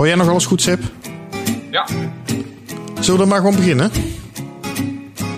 [0.00, 0.82] Hoor jij nog alles goed, Sip?
[1.70, 1.86] Ja.
[2.94, 3.90] Zullen we dan maar gewoon beginnen?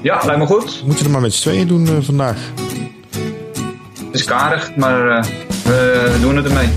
[0.02, 0.80] Ja, lijkt me goed.
[0.80, 2.36] We moeten er maar met z'n tweeën doen uh, vandaag.
[4.04, 5.24] Het is karig, maar uh,
[5.64, 6.68] we doen het ermee.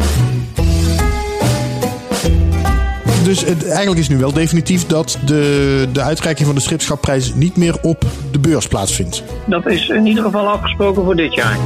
[3.24, 7.58] Dus het, eigenlijk is nu wel definitief dat de, de uitreiking van de stripschapprijs niet
[7.58, 9.24] meer op de beurs plaatsvindt.
[9.46, 11.58] Dat is in ieder geval afgesproken voor dit jaar.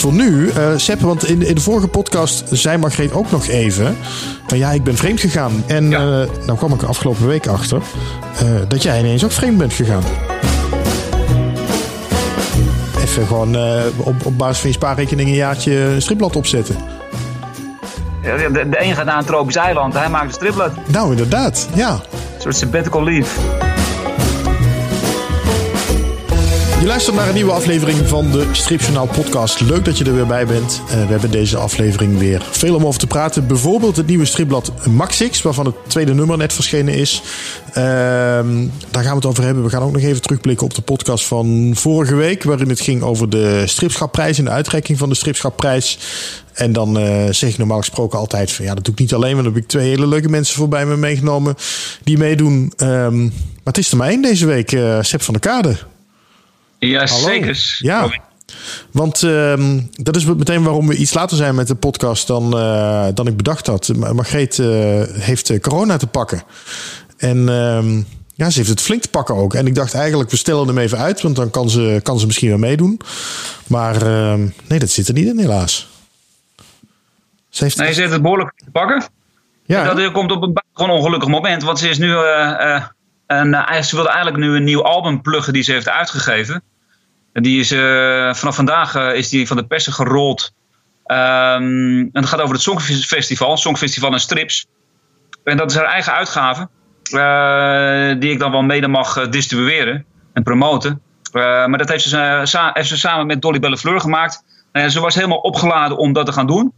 [0.00, 3.96] Voor nu, uh, Sepp, want in, in de vorige podcast zei Margreet ook nog even...
[4.46, 5.64] van ja, ik ben vreemd gegaan.
[5.66, 6.00] En ja.
[6.00, 7.82] uh, nou kwam ik er afgelopen week achter...
[8.42, 10.02] Uh, dat jij ineens ook vreemd bent gegaan.
[13.02, 13.56] Even gewoon
[13.96, 16.76] op, op basis van je spaarrekening een jaartje een stripblad opzetten.
[18.22, 20.72] De, de een gaat naar een tropisch eiland, hij maakt een stripblad.
[20.86, 21.90] Nou, inderdaad, ja.
[21.90, 23.40] Een soort sabbatical leave.
[26.80, 29.60] Je luistert naar een nieuwe aflevering van de Stripjournaal podcast.
[29.60, 30.82] Leuk dat je er weer bij bent.
[30.84, 33.46] Uh, we hebben deze aflevering weer veel om over te praten.
[33.46, 37.22] Bijvoorbeeld het nieuwe stripblad Maxix, waarvan het tweede nummer net verschenen is.
[37.68, 39.64] Uh, daar gaan we het over hebben.
[39.64, 43.02] We gaan ook nog even terugblikken op de podcast van vorige week, waarin het ging
[43.02, 45.98] over de stripschapprijs en de uitreiking van de stripschapprijs.
[46.52, 49.32] En dan uh, zeg ik normaal gesproken altijd van ja, dat doe ik niet alleen,
[49.32, 51.54] want dan heb ik twee hele leuke mensen voorbij me meegenomen
[52.04, 52.72] die meedoen.
[52.76, 55.76] Um, maar het is er maar één deze week, uh, Sep van der Kade.
[56.80, 57.76] Ja, zeker.
[57.78, 58.10] Ja.
[58.90, 59.54] Want uh,
[59.92, 63.36] dat is meteen waarom we iets later zijn met de podcast dan, uh, dan ik
[63.36, 63.92] bedacht had.
[63.96, 66.42] Margreet uh, heeft corona te pakken.
[67.16, 67.98] En uh,
[68.34, 69.54] ja, ze heeft het flink te pakken ook.
[69.54, 72.26] En ik dacht eigenlijk, we stellen hem even uit, want dan kan ze, kan ze
[72.26, 73.00] misschien weer meedoen.
[73.66, 75.88] Maar ehm, nee, dat zit er niet in, helaas.
[77.48, 79.04] Ze heeft nee, ze heeft het behoorlijk te pakken.
[79.66, 79.94] Ja.
[79.94, 82.14] Dat komt op een gewoon ongelukkig moment, want ze is nu.
[83.26, 86.62] en ze wilde eigenlijk nu een nieuw album pluggen die ze heeft uitgegeven.
[87.32, 90.52] Die is, uh, vanaf vandaag uh, is die van de persen gerold.
[91.06, 94.66] Um, en het gaat over het Songfestival, Songfestival en Strips.
[95.44, 96.68] En dat is haar eigen uitgave,
[97.12, 101.02] uh, die ik dan wel mede mag distribueren en promoten.
[101.32, 104.44] maar dat heeft ze, heeft ze, samen met Dolly Bellefleur gemaakt.
[104.88, 106.72] ze was helemaal opgeladen om dat te gaan doen.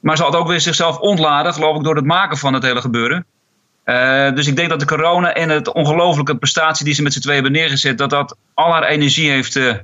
[0.00, 2.80] Maar ze had ook weer zichzelf ontladen, geloof ik, door het maken van het hele
[2.80, 3.26] gebeuren.
[3.84, 7.20] Uh, dus ik denk dat de corona en het ongelofelijke prestatie die ze met z'n
[7.20, 9.74] twee hebben neergezet, dat dat al haar energie heeft uh,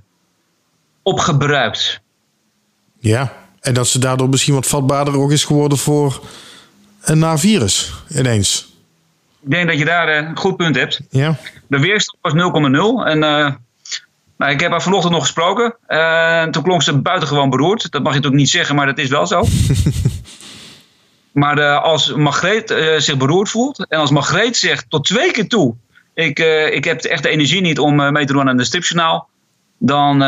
[1.02, 2.00] opgebruikt.
[2.98, 6.20] Ja, en dat ze daardoor misschien wat vatbaarder ook is geworden voor
[7.00, 8.74] een na virus ineens.
[9.42, 11.00] Ik denk dat je daar uh, een goed punt hebt.
[11.10, 11.36] Ja.
[11.66, 12.32] De weerstand was
[13.04, 13.18] 0,0 en
[14.38, 15.74] nou, ik heb haar vanochtend nog gesproken.
[15.86, 17.90] En toen klonk ze buitengewoon beroerd.
[17.90, 19.44] Dat mag je natuurlijk niet zeggen, maar dat is wel zo.
[21.32, 25.48] Maar uh, als Margreet uh, zich beroerd voelt en als Margreet zegt tot twee keer
[25.48, 25.74] toe:
[26.14, 29.28] ik, uh, ik heb echt de energie niet om mee te doen aan de stripjournaal,
[29.78, 30.18] dan,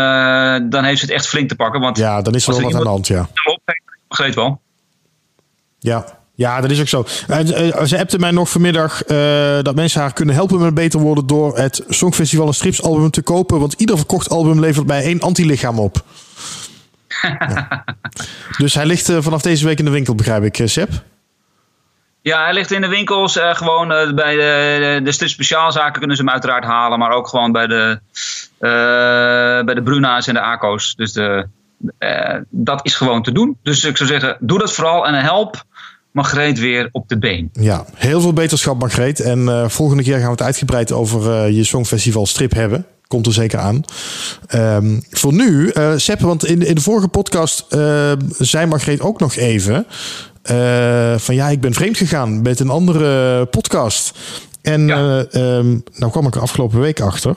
[0.70, 1.80] dan heeft ze het echt flink te pakken.
[1.80, 3.28] Want ja, dan is er wel wat aan de hand, ja.
[4.08, 4.60] Margreet wel.
[5.78, 6.20] Ja.
[6.34, 7.04] Ja, dat is ook zo.
[7.84, 9.02] ze appte mij nog vanmiddag
[9.62, 13.60] dat mensen haar kunnen helpen met beter worden door het Songfestival een stripsalbum te kopen.
[13.60, 16.04] Want ieder verkocht album levert bij één antilichaam op.
[18.58, 20.90] Dus hij ligt uh, vanaf deze week in de winkel, begrijp ik, Seb?
[22.20, 23.36] Ja, hij ligt in de winkels.
[23.36, 26.98] Uh, gewoon bij de, de, de speciaalzaken kunnen ze hem uiteraard halen.
[26.98, 28.00] Maar ook gewoon bij de,
[29.64, 30.94] bij de Bruna's en de ACO's.
[30.94, 31.48] Dus de,
[32.50, 33.58] dat is gewoon te doen.
[33.62, 35.64] Dus ik zou zeggen, doe dat vooral en help
[36.12, 37.50] Margreet weer op de been.
[37.52, 39.20] Ja, heel veel beterschap Margreet.
[39.20, 43.58] En volgende keer gaan we het uitgebreid over je Songfestival strip hebben komt er zeker
[43.58, 43.84] aan.
[44.54, 49.20] Um, voor nu, uh, Sepp, want in, in de vorige podcast uh, zei Margreet ook
[49.20, 49.86] nog even...
[50.50, 54.18] Uh, van ja, ik ben vreemd gegaan met een andere podcast.
[54.62, 55.26] En ja.
[55.32, 57.36] um, nou kwam ik er afgelopen week achter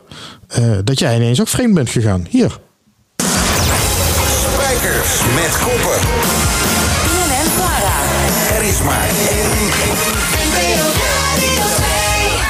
[0.83, 2.25] dat jij ineens ook vreemd bent gegaan.
[2.29, 2.59] Hier.
[4.53, 6.14] Spijkers met koppen.
[8.85, 9.09] Maar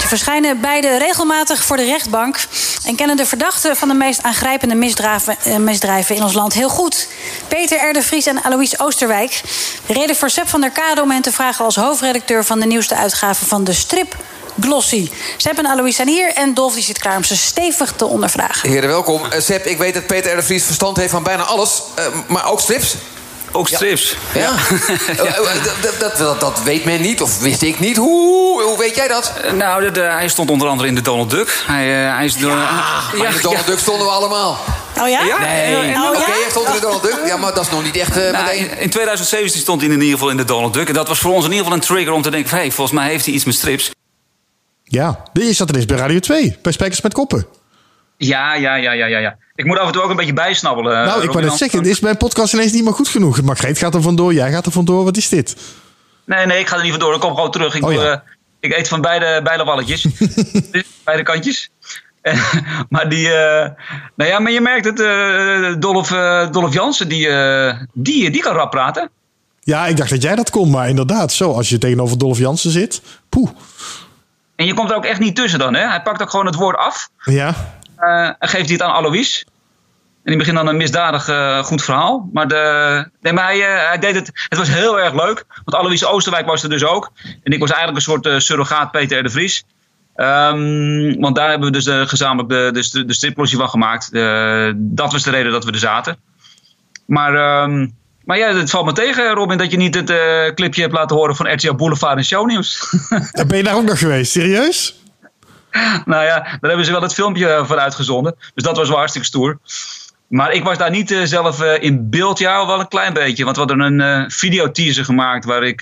[0.01, 2.39] Ze verschijnen beide regelmatig voor de rechtbank
[2.85, 6.69] en kennen de verdachten van de meest aangrijpende misdrijven, eh, misdrijven in ons land heel
[6.69, 7.07] goed.
[7.47, 7.93] Peter R.
[7.93, 9.41] de Vries en Alois Oosterwijk.
[9.85, 12.95] Reden voor Seb van der Kade om hen te vragen als hoofdredacteur van de nieuwste
[12.95, 14.15] uitgave van de Strip.
[14.59, 15.09] Glossy.
[15.37, 18.69] Seb en Alois zijn hier en Dolf die zit klaar om ze stevig te ondervragen.
[18.69, 19.21] Heren, welkom.
[19.21, 20.35] Uh, Seb, ik weet dat Peter R.
[20.35, 22.95] de Vries verstand heeft van bijna alles, uh, maar ook strips.
[23.55, 24.15] Ook strips.
[24.33, 24.41] Ja.
[24.41, 24.55] ja.
[25.23, 25.23] ja.
[25.81, 27.97] dat, dat, dat, dat, weet men niet, of wist ik niet.
[27.97, 29.33] Hoe, hoe weet jij dat?
[29.53, 31.63] Nou, de, hij stond onder andere in de Donald Duck.
[31.67, 34.59] Hij, uh, hij is door, ja, ja, in de Donald Duck stonden we allemaal.
[35.01, 35.23] Oh ja?
[35.23, 35.39] ja?
[35.39, 35.95] Nee.
[35.95, 37.19] Oh, Oké, okay, hij stond in de Donald Duck.
[37.25, 38.79] Ja, maar dat is nog niet echt uh, nou, meteen...
[38.79, 40.87] In 2017 stond hij in ieder geval in de Donald Duck.
[40.87, 42.49] En dat was voor ons in ieder geval een trigger om te denken...
[42.49, 43.91] Hé, hey, volgens mij heeft hij iets met strips.
[44.83, 46.57] Ja, je zat er eens bij Radio 2.
[46.61, 47.47] Bij Spijkers met Koppen.
[48.17, 49.17] Ja, ja, ja, ja, ja.
[49.17, 49.37] ja.
[49.55, 51.05] Ik moet af en toe ook een beetje bijsnabbelen.
[51.05, 53.41] Nou, ik wou net zeggen, is mijn podcast ineens niet meer goed genoeg.
[53.41, 55.03] Margreet gaat er vandoor, jij gaat er vandoor.
[55.03, 55.55] Wat is dit?
[56.25, 57.13] Nee, nee, ik ga er niet vandoor.
[57.13, 57.75] Ik kom gewoon terug.
[57.75, 58.13] Ik, oh,
[58.59, 60.07] ik eet van beide, beide walletjes.
[61.03, 61.69] beide kantjes.
[62.89, 63.67] maar die, uh,
[64.15, 67.29] nou ja, maar je merkt het, uh, Dolf, uh, Dolf Jansen, die,
[67.93, 69.09] die, die kan rap praten.
[69.59, 72.71] Ja, ik dacht dat jij dat kon, maar inderdaad, zo, als je tegenover Dolf Jansen
[72.71, 73.49] zit, poeh.
[74.55, 75.87] En je komt er ook echt niet tussen dan, hè?
[75.87, 77.09] Hij pakt ook gewoon het woord af.
[77.23, 77.55] Ja.
[77.97, 79.45] En geeft hij het aan Alois.
[80.23, 81.23] En die begint dan een misdadig
[81.65, 82.29] goed verhaal.
[82.33, 84.31] Maar, de, nee, maar hij, hij, deed het.
[84.49, 85.45] Het was heel erg leuk.
[85.65, 87.11] Want Alois Oosterwijk was er dus ook.
[87.43, 89.63] En ik was eigenlijk een soort surrogaat Peter de Vries.
[90.15, 94.09] Um, want daar hebben we dus uh, gezamenlijk de, de, de van gemaakt.
[94.11, 96.17] Uh, dat was de reden dat we er zaten.
[97.05, 100.81] Maar, um, maar ja, het valt me tegen, Robin, dat je niet het uh, clipje
[100.81, 102.93] hebt laten horen van RTL Boulevard en Shownieuws.
[103.47, 104.31] ben je daar ook nog geweest?
[104.31, 105.03] Serieus?
[106.05, 108.35] Nou ja, daar hebben ze wel het filmpje voor uitgezonden.
[108.53, 109.59] Dus dat was wel hartstikke stoer.
[110.27, 113.43] Maar ik was daar niet uh, zelf uh, in beeld, ja, wel een klein beetje.
[113.43, 115.81] Want we hadden een uh, videoteaser gemaakt waar ik,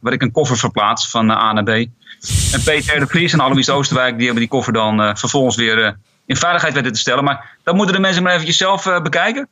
[0.00, 1.68] waar ik een koffer verplaats van A naar B.
[1.68, 5.96] En Peter de Vries en Alois Oosterwijk die hebben die koffer dan vervolgens weer
[6.26, 7.24] in veiligheid weten te stellen.
[7.24, 9.48] Maar dat moeten de mensen maar eventjes zelf bekijken.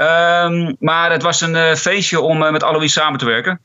[0.00, 3.60] Um, maar het was een feestje om met Alois samen te werken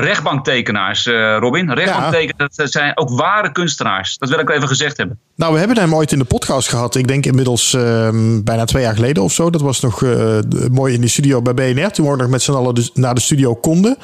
[0.00, 1.72] rechtbanktekenaars, uh, Robin.
[1.72, 4.18] Rechtbanktekenaars, dat zijn ook ware kunstenaars.
[4.18, 5.18] Dat wil ik even gezegd hebben.
[5.36, 6.94] Nou, we hebben hem ooit in de podcast gehad.
[6.94, 8.08] Ik denk inmiddels uh,
[8.44, 9.50] bijna twee jaar geleden of zo.
[9.50, 10.38] Dat was nog uh,
[10.70, 11.90] mooi in de studio bij BNR.
[11.90, 13.96] Toen we nog met z'n allen dus naar de studio konden.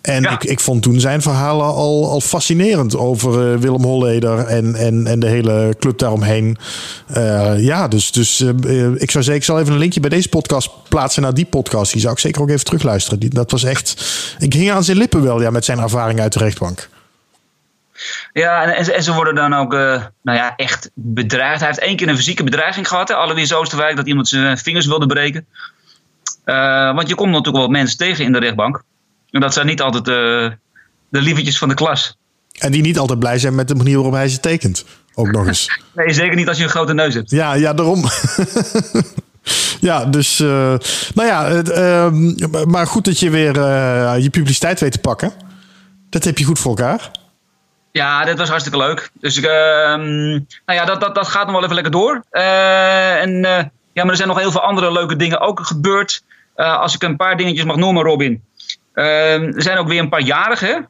[0.00, 4.74] En ik, ik vond toen zijn verhalen al, al fascinerend over uh, Willem Holleder en,
[4.74, 6.56] en, en de hele club daaromheen.
[7.56, 8.40] Ja, dus, dus
[8.96, 11.92] ik zou zeggen, ik zal even een linkje bij deze podcast plaatsen naar die podcast.
[11.92, 13.18] Die zou ik zeker ook even terugluisteren.
[13.18, 14.04] Die, dat was echt.
[14.38, 16.88] Ik hing aan zijn lippen wel ja, met zijn ervaring uit de rechtbank.
[18.32, 21.58] Ja, en, en, ze worden dan ook uh, nou ja, echt bedreigd.
[21.58, 24.86] Hij heeft één keer een fysieke bedreiging gehad, hè, Alois Oosterwijk, dat iemand zijn vingers
[24.86, 25.46] wilde breken.
[26.44, 28.82] Uh, want je komt natuurlijk wel mensen tegen in de rechtbank.
[29.30, 30.14] En dat zijn niet altijd uh,
[31.08, 32.16] de lievertjes van de klas.
[32.58, 34.84] En die niet altijd blij zijn met de manier waarop hij ze tekent.
[35.14, 35.80] Ook nog eens.
[35.94, 37.30] nee, zeker niet als je een grote neus hebt.
[37.30, 38.04] Ja, ja daarom.
[39.82, 40.40] ja, dus.
[40.40, 40.74] Uh,
[41.14, 45.32] nou ja, uh, maar goed dat je weer uh, je publiciteit weet te pakken.
[46.10, 47.10] Dat heb je goed voor elkaar.
[47.92, 49.10] Ja, dit was hartstikke leuk.
[49.20, 50.30] Dus ehm,
[50.66, 52.22] nou ja, dat, dat, dat gaat nog wel even lekker door.
[52.30, 53.40] en
[53.92, 56.24] ja, maar er zijn nog heel veel andere leuke dingen ook gebeurd.
[56.54, 58.42] als ik een paar dingetjes mag noemen, Robin.
[58.94, 60.88] Ehm, er zijn ook weer een paar jarigen.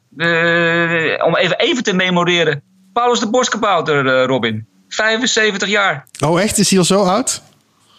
[1.25, 2.61] Om even, even te memoreren.
[2.93, 4.67] Paulus de Boskabouter, Robin.
[4.87, 6.05] 75 jaar.
[6.25, 6.57] Oh, echt?
[6.57, 7.41] Is hij al zo oud?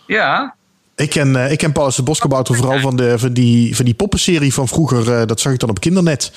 [0.06, 0.54] Ja.
[0.96, 3.94] Ik ken, uh, ik ken Paulus de Boskabouter vooral van, de, van, die, van die
[3.94, 5.26] poppenserie van vroeger.
[5.26, 6.32] dat zag ik dan op Kindernet.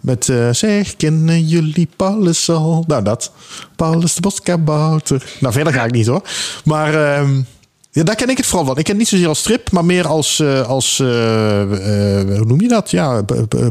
[0.00, 2.84] Met zeg, kennen jullie Paulus al?
[2.86, 3.32] Nou, dat.
[3.76, 5.36] Paulus de Boskabouter.
[5.40, 6.22] Nou, verder ga ik niet hoor.
[6.64, 7.42] Maar ehm,
[7.90, 8.78] ja, daar ken ik het vooral van.
[8.78, 12.68] Ik ken niet zozeer als strip, maar meer als, als uh, uh, hoe noem je
[12.68, 12.90] dat?
[12.90, 13.22] Ja,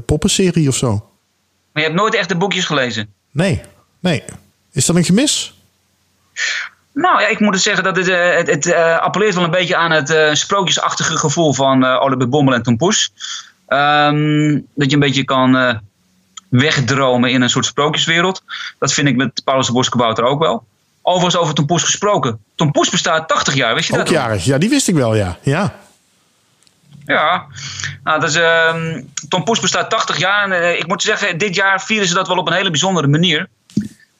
[0.06, 0.90] poppenserie of zo.
[1.74, 3.14] Maar je hebt nooit echt de boekjes gelezen?
[3.32, 3.62] Nee,
[4.00, 4.24] nee.
[4.72, 5.54] Is dat een gemis?
[6.94, 9.92] Nou ja, ik moet het zeggen dat het, het, het appelleert wel een beetje aan
[9.92, 13.12] het sprookjesachtige gevoel van uh, Oliver Bommel en Tom Poes.
[13.68, 15.81] Um, dat je een beetje kan
[16.50, 18.44] wegdromen in een soort sprookjeswereld.
[18.80, 20.66] Dat vind ik met Paulus de Boskabouter ook wel.
[21.01, 22.40] Overigens over Tom Poes gesproken.
[22.56, 24.10] Tom Poes bestaat 80 jaar, wist je Ook dat?
[24.10, 25.38] jarig, ja, die wist ik wel, ja.
[25.42, 25.74] Ja,
[27.06, 27.46] ja.
[28.04, 28.39] Nou, dus,
[29.30, 30.51] Tom Poes bestaat 80 jaar.
[30.51, 33.48] En ik moet zeggen, dit jaar vieren ze dat wel op een hele bijzondere manier.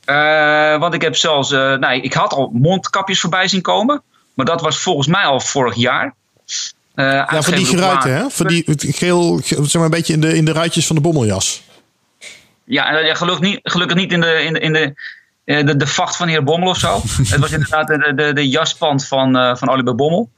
[0.06, 4.02] Uh, want ik heb zelfs, uh, nou, ik had al mondkapjes voorbij zien komen.
[4.34, 6.14] Maar dat was volgens mij al vorig jaar.
[6.96, 8.30] ja, van die geruiten, hè?
[8.30, 11.64] Van die geel, zeg maar een beetje in de, in de ruitjes van de bommeljas.
[12.66, 14.94] Ja, gelukkig niet, gelukkig niet in de, in de, in de
[15.46, 17.02] eh, de, de vacht van heer Bommel of zo.
[17.30, 20.30] het was inderdaad de, de, de jaspand van, uh, van Oliver Bommel.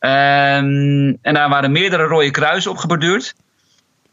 [0.00, 3.34] Um, en daar waren meerdere rode kruisen op geborduurd.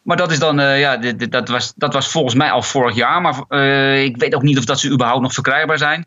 [0.02, 2.62] Maar dat is dan, uh, ja, dit, dit, dat, was, dat was volgens mij al
[2.62, 3.22] vorig jaar.
[3.22, 6.06] Maar uh, ik weet ook niet of dat ze überhaupt nog verkrijgbaar zijn.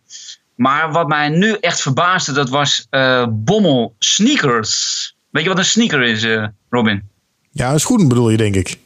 [0.54, 2.86] Maar wat mij nu echt verbaasde, dat was
[3.28, 5.16] Bommel sneakers.
[5.30, 6.26] Weet je wat een sneaker is,
[6.70, 7.08] Robin?
[7.50, 8.78] Ja, een schoen bedoel je, denk ik.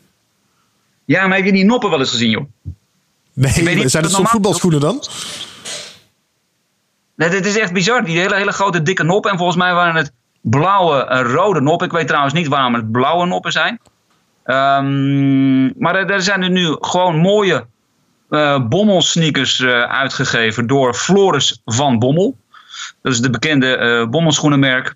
[1.04, 2.44] Ja, maar heb je die noppen wel eens gezien, joh?
[3.32, 5.04] Nee, niet, zijn het zo'n voetbalschoenen dan?
[7.16, 8.04] Nee, dit is echt bizar.
[8.04, 9.30] Die hele, hele grote dikke noppen.
[9.30, 11.86] En volgens mij waren het blauwe en rode noppen.
[11.86, 13.80] Ik weet trouwens niet waarom het blauwe noppen zijn.
[14.50, 17.66] Um, maar er, zijn er nu gewoon mooie
[18.30, 22.36] uh, bommelsneakers uh, uitgegeven door Floris van Bommel.
[23.02, 24.94] Dat is de bekende uh, bommelschoenenmerk.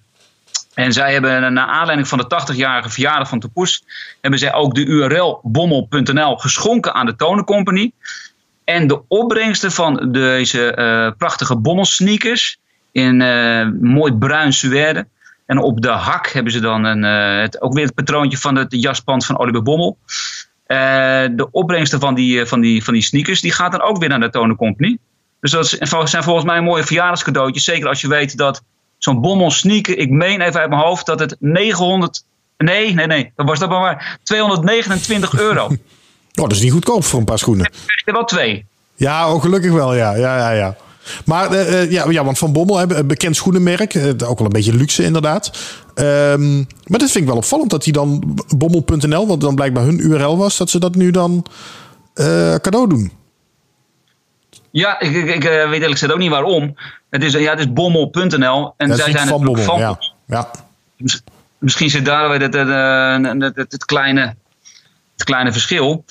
[0.74, 3.84] En zij hebben naar aanleiding van de 80-jarige verjaardag van Topoes...
[4.20, 7.92] hebben zij ook de URL bommel.nl geschonken aan de Tonen Company.
[8.64, 12.58] En de opbrengsten van deze prachtige bommelsneakers
[12.92, 15.06] in uh, mooi bruin suède.
[15.52, 18.56] En op de hak hebben ze dan een, uh, het, ook weer het patroontje van
[18.56, 19.98] het jaspand van Oliver Bommel.
[20.66, 24.20] de opbrengsten van die, van, die, van die sneakers, die gaat dan ook weer naar
[24.20, 24.98] de Toner Company.
[25.40, 25.66] Dus dat
[26.08, 27.64] zijn volgens mij mooie verjaardagscadeautjes.
[27.64, 28.62] Zeker als je weet dat
[28.98, 32.24] zo'n bommel sneaker, ik meen even uit mijn hoofd dat het 900,
[32.56, 35.64] nee, nee, nee, dat was dat maar 229 euro.
[35.66, 35.72] oh,
[36.32, 37.66] dat is niet goedkoop voor een paar schoenen.
[37.66, 38.66] Ik er wel twee.
[38.94, 40.14] Ja, oh, gelukkig wel, ja.
[40.14, 40.76] ja, ja, ja.
[41.24, 45.04] Maar uh, ja, ja, want Van Bommel, een bekend schoenenmerk, ook wel een beetje luxe
[45.04, 45.50] inderdaad.
[45.94, 49.98] Um, maar dat vind ik wel opvallend dat hij dan bommel.nl, wat dan blijkbaar hun
[49.98, 51.46] URL was, dat ze dat nu dan
[52.14, 53.12] uh, cadeau doen.
[54.70, 56.76] Ja, ik, ik, ik weet eerlijk gezegd ook niet waarom.
[57.10, 58.74] Het is, ja, het is bommel.nl.
[58.76, 59.78] En zij zijn van Bommel, van.
[59.78, 59.98] Ja.
[60.26, 60.50] ja.
[61.58, 64.34] Misschien zit daar weer het, het, het, het, kleine,
[65.12, 66.04] het kleine verschil.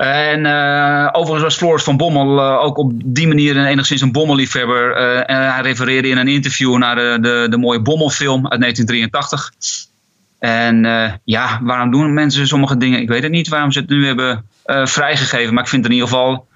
[0.00, 4.12] En uh, overigens was Floris van Bommel uh, ook op die manier een, enigszins een
[4.12, 4.96] bommelliefhebber.
[4.96, 9.52] Uh, en hij refereerde in een interview naar de, de, de mooie Bommelfilm uit 1983.
[10.38, 10.82] En
[11.24, 13.00] ja, waarom doen mensen sommige dingen?
[13.00, 15.54] Ik weet het niet waarom ze het nu hebben vrijgegeven.
[15.54, 16.46] Maar ik vind het in ieder geval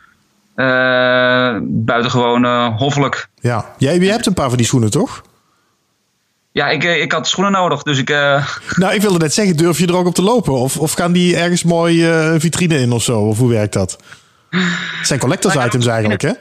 [1.63, 3.29] buitengewoon hoffelijk.
[3.41, 5.23] Ja, jij hebt een paar van die schoenen toch?
[6.55, 8.11] Ja, ik, ik had schoenen nodig, dus ik...
[8.11, 8.47] Uh...
[8.77, 10.53] Nou, ik wilde net zeggen, durf je er ook op te lopen?
[10.53, 13.21] Of, of gaan die ergens mooi uh, vitrine in of zo?
[13.21, 13.99] Of hoe werkt dat?
[14.51, 16.33] Het zijn collectors nou items eigenlijk, hè?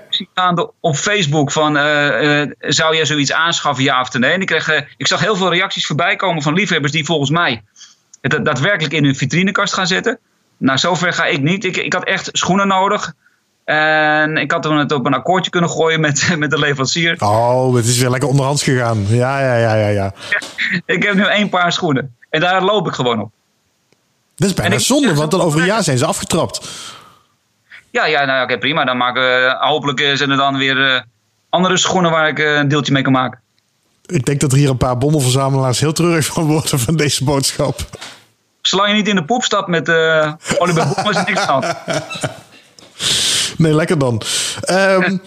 [0.80, 4.32] Op Facebook van, uh, zou jij zoiets aanschaffen, ja of nee?
[4.32, 7.64] En ik, kreeg, ik zag heel veel reacties voorbij komen van liefhebbers die volgens mij
[8.22, 10.20] het daadwerkelijk in hun vitrinekast gaan zetten.
[10.58, 11.66] Nou, zover ga ik niet.
[11.66, 13.14] Ik, ik had echt schoenen nodig.
[13.66, 17.16] En ik had toen het op een akkoordje kunnen gooien met, met de leverancier.
[17.20, 19.06] Oh, het is weer lekker onderhands gegaan.
[19.08, 20.14] Ja, ja, ja, ja, ja.
[20.86, 22.16] ik heb nu één paar schoenen.
[22.30, 23.32] En daar loop ik gewoon op.
[24.36, 26.70] Dat is bijna zonde, want dan over een jaar zijn ze afgetrapt.
[27.92, 28.86] Ja, ja nou oké, prima.
[28.86, 31.02] Dan maken we, hopelijk eh, zijn er dan weer uh,
[31.50, 33.40] andere schoenen waar ik een deeltje mee kan maken.
[34.06, 37.80] Ik denk dat er hier een paar bommelverzamelaars heel treurig van worden van deze boodschap.
[38.62, 41.64] Zolang je niet in de poep stapt met uh, Oliver Boom, is niks aan.
[43.64, 44.22] Nee, lekker dan.
[44.72, 45.22] Um,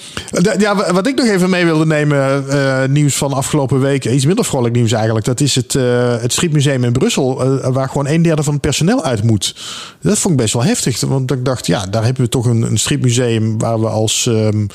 [0.59, 4.45] ja, wat ik nog even mee wilde nemen, uh, nieuws van afgelopen weken, iets minder
[4.45, 5.26] vrolijk nieuws eigenlijk.
[5.26, 8.62] Dat is het, uh, het Schietmuseum in Brussel, uh, waar gewoon een derde van het
[8.62, 9.57] personeel uit moet.
[10.00, 12.62] Dat vond ik best wel heftig, want ik dacht, ja, daar hebben we toch een,
[12.62, 14.66] een stripmuseum waar we als um,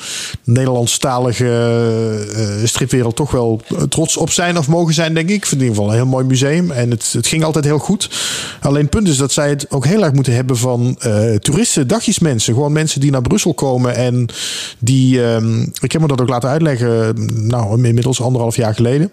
[0.44, 1.50] Nederlandstalige
[2.64, 5.34] stripwereld toch wel trots op zijn of mogen zijn, denk ik.
[5.34, 7.78] Ik vind in ieder geval een heel mooi museum en het, het ging altijd heel
[7.78, 8.10] goed.
[8.60, 10.98] Alleen het punt is dat zij het ook heel erg moeten hebben van
[11.38, 14.28] toeristen, dagjesmensen, gewoon mensen die naar Brussel komen en
[14.78, 17.14] die, um, ik heb me dat ook laten uitleggen,
[17.46, 19.10] nou, inmiddels anderhalf jaar geleden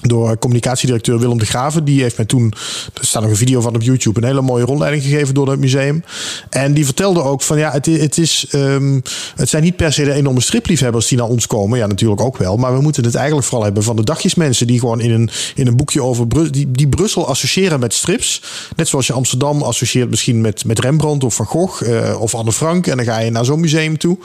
[0.00, 1.84] door communicatiedirecteur Willem de Graven.
[1.84, 2.52] Die heeft mij toen,
[2.94, 5.60] er staat nog een video van op YouTube, een hele mooie rondleiding gegeven door het
[5.60, 6.04] museum.
[6.50, 9.02] En die vertelde ook van ja, het, het, is, um,
[9.36, 11.78] het zijn niet per se de enorme stripliefhebbers die naar ons komen.
[11.78, 12.56] Ja, natuurlijk ook wel.
[12.56, 15.66] Maar we moeten het eigenlijk vooral hebben van de dagjesmensen die gewoon in een, in
[15.66, 18.42] een boekje over Bru die, die Brussel associëren met strips.
[18.76, 22.52] Net zoals je Amsterdam associeert misschien met, met Rembrandt of Van Gogh uh, of Anne
[22.52, 22.86] Frank.
[22.86, 24.18] En dan ga je naar zo'n museum toe.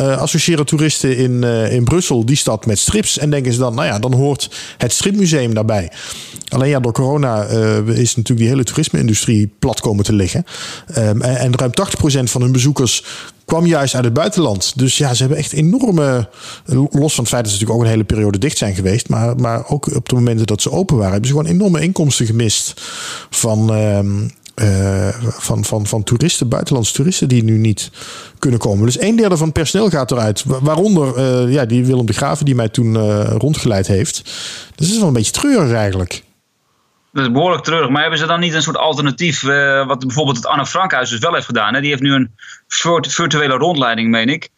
[0.00, 3.18] Uh, associëren toeristen in, uh, in Brussel, die stad, met strips.
[3.18, 5.90] En denken ze dan, nou ja, dan hoort het stripmuseum daarbij.
[6.48, 10.44] Alleen ja, door corona uh, is natuurlijk die hele toerisme-industrie plat komen te liggen.
[10.98, 13.04] Um, en, ruim 80% van hun bezoekers
[13.44, 14.72] kwam juist uit het buitenland.
[14.76, 16.28] Dus ja, ze hebben echt enorme.
[16.90, 19.08] Los van het feit dat ze natuurlijk ook een hele periode dicht zijn geweest.
[19.08, 22.26] Maar, maar ook op de momenten dat ze open waren, hebben ze gewoon enorme inkomsten
[22.26, 22.82] gemist.
[23.30, 24.30] Van, um,
[24.62, 27.90] uh, van, van, van toeristen, buitenlandse toeristen die nu niet
[28.38, 28.84] kunnen komen.
[28.84, 30.44] Dus een derde van het personeel gaat eruit.
[30.44, 34.24] Waaronder uh, ja, die Willem de Graven die mij toen uh, rondgeleid heeft.
[34.24, 36.22] Dus dat is wel een beetje treurig eigenlijk.
[37.12, 37.90] Dat is behoorlijk treurig.
[37.90, 39.42] Maar hebben ze dan niet een soort alternatief?
[39.86, 41.74] Wat bijvoorbeeld het Anne Frankhuis dus wel heeft gedaan.
[41.74, 41.80] Hè?
[41.80, 42.30] Die heeft nu een
[43.00, 44.48] virtuele rondleiding, meen ik.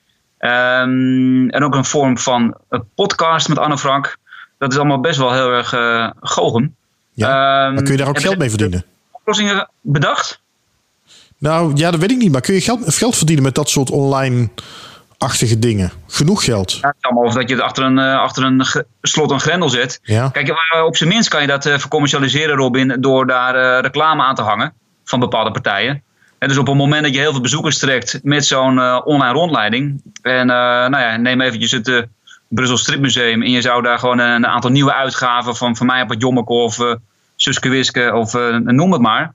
[0.41, 4.17] Um, en ook een vorm van een podcast met Anne Frank.
[4.59, 6.75] Dat is allemaal best wel heel erg uh, goochem.
[7.13, 8.85] Ja, um, maar kun je daar ook geld mee verdienen?
[9.29, 10.41] Oplossingen bedacht?
[11.39, 12.33] Nou, ja, dat weet ik niet.
[12.33, 14.49] Maar kun je geld, geld verdienen met dat soort online
[15.19, 15.93] achtige dingen.
[16.07, 16.79] Genoeg geld.
[16.81, 18.65] Ja, of dat je het achter een, uh, achter een
[19.03, 20.01] slot en grendel zet.
[20.03, 20.29] Ja.
[20.29, 20.55] Kijk,
[20.87, 24.43] op zijn minst kan je dat uh, vercommercialiseren, Robin, door daar uh, reclame aan te
[24.43, 24.73] hangen
[25.05, 26.03] van bepaalde partijen.
[26.39, 30.03] En dus op het moment dat je heel veel bezoekers trekt met zo'n online rondleiding.
[30.23, 32.07] En nou ja, neem eventjes het
[32.49, 33.43] Brussel Stripmuseum.
[33.43, 36.53] En je zou daar gewoon een, aantal nieuwe uitgaven van, van mij op het Jommeke
[36.53, 36.79] of
[37.39, 38.33] Suske Wiske of
[38.65, 39.35] noem het maar.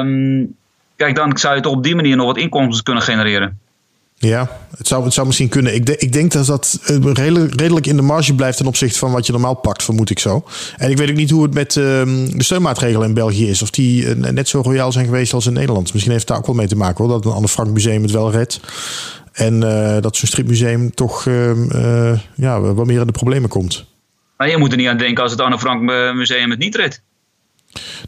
[0.00, 0.54] Um,
[0.96, 3.58] kijk, dan zou je op die manier nog wat inkomsten kunnen genereren.
[4.18, 5.74] Ja, het zou, het zou misschien kunnen.
[5.74, 9.12] Ik, de, ik denk dat dat eh, redelijk, in de marge blijft ten opzichte van
[9.12, 10.44] wat je normaal pakt, vermoed ik zo.
[10.76, 13.62] En ik weet ook niet hoe het met uh, de steunmaatregelen in België is.
[13.62, 15.92] Of die uh, net zo royaal zijn geweest als in Nederland.
[15.92, 17.12] Misschien heeft het daar ook wel mee te maken hoor.
[17.12, 18.60] Dat een Anne Frank museum het wel redt.
[19.32, 19.60] En
[20.00, 23.86] dat zo'n stripmuseum toch ehm, ja, wat meer in de problemen komt.
[24.36, 25.82] Maar je moet er niet aan denken als het Anne Frank
[26.14, 27.02] museum het niet redt.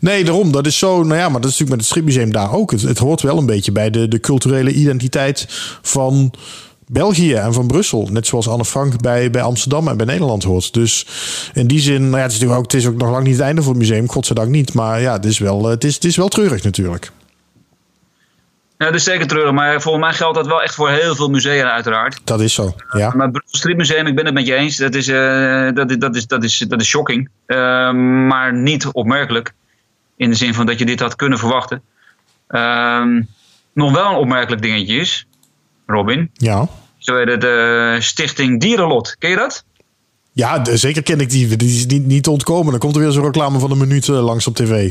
[0.00, 0.52] Nee, daarom.
[0.52, 1.02] Dat is zo.
[1.02, 2.70] Nou ja, maar dat is natuurlijk met het stripmuseum daar ook.
[2.70, 5.46] Het, het hoort wel een beetje bij de, de culturele identiteit
[5.82, 6.32] van
[6.86, 8.08] België en van Brussel.
[8.12, 10.74] Net zoals Anne Frank bij, bij Amsterdam en bij Nederland hoort.
[10.74, 11.06] Dus
[11.54, 13.36] in die zin, nou ja, het is natuurlijk ook, het is ook nog lang niet
[13.36, 14.74] het einde voor het museum, godzijdank niet.
[14.74, 17.12] Maar ja, het is wel, het is, het is wel treurig natuurlijk.
[18.78, 21.28] Ja, dat is zeker treurig, maar volgens mij geldt dat wel echt voor heel veel
[21.28, 22.20] musea uiteraard.
[22.24, 23.12] Dat is zo, ja.
[23.14, 26.26] maar het Stripmuseum, ik ben het met je eens, dat is, uh, dat, dat, is,
[26.26, 27.28] dat, is, dat is shocking.
[27.46, 27.56] Uh,
[28.28, 29.52] maar niet opmerkelijk,
[30.16, 31.82] in de zin van dat je dit had kunnen verwachten.
[32.48, 33.04] Uh,
[33.72, 35.26] nog wel een opmerkelijk dingetje is,
[35.86, 36.30] Robin.
[36.32, 36.68] Ja.
[36.98, 39.16] Zo heet het de Stichting Dierenlot.
[39.18, 39.64] Ken je dat?
[40.32, 41.56] Ja, zeker ken ik die.
[41.56, 42.70] Die is niet, niet te ontkomen.
[42.70, 44.90] Dan komt er weer zo'n reclame van een minuut eh, langs op tv.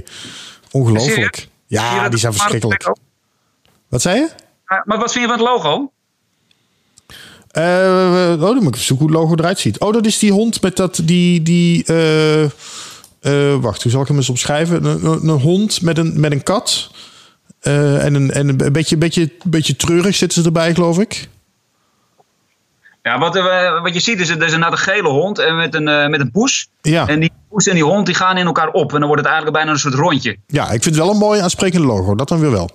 [0.72, 1.48] Ongelooflijk.
[1.67, 2.96] Ja, die zijn verschrikkelijk.
[3.89, 4.29] Wat zei je?
[4.86, 5.91] Maar wat vind je van het logo?
[7.58, 9.79] Uh, oh, dan moet ik zoeken hoe het logo eruit ziet.
[9.79, 12.50] Oh, dat is die hond met dat, die, die uh, uh,
[13.62, 14.86] wacht, hoe zal ik hem eens opschrijven?
[14.86, 16.91] Een, een, een hond met een, met een kat.
[17.62, 21.29] en een, en een beetje, beetje, beetje treurig zitten ze erbij, geloof ik.
[23.01, 23.34] Ja, wat,
[23.82, 26.32] wat je ziet is, er is een, een gele hond en met een, met een
[26.32, 26.70] poes.
[26.82, 27.08] Ja.
[27.08, 28.94] En die poes en die hond die gaan in elkaar op.
[28.94, 30.38] En dan wordt het eigenlijk bijna een soort rondje.
[30.48, 32.15] Ja, ik vind het wel een mooi aansprekende logo.
[32.15, 32.70] Dat dan weer wel.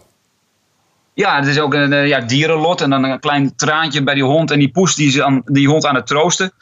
[1.14, 2.80] Ja, het is ook een ja, dierenlot.
[2.80, 4.50] En dan een klein traantje bij die hond.
[4.50, 6.52] En die poes die, ze aan, die hond aan het troosten.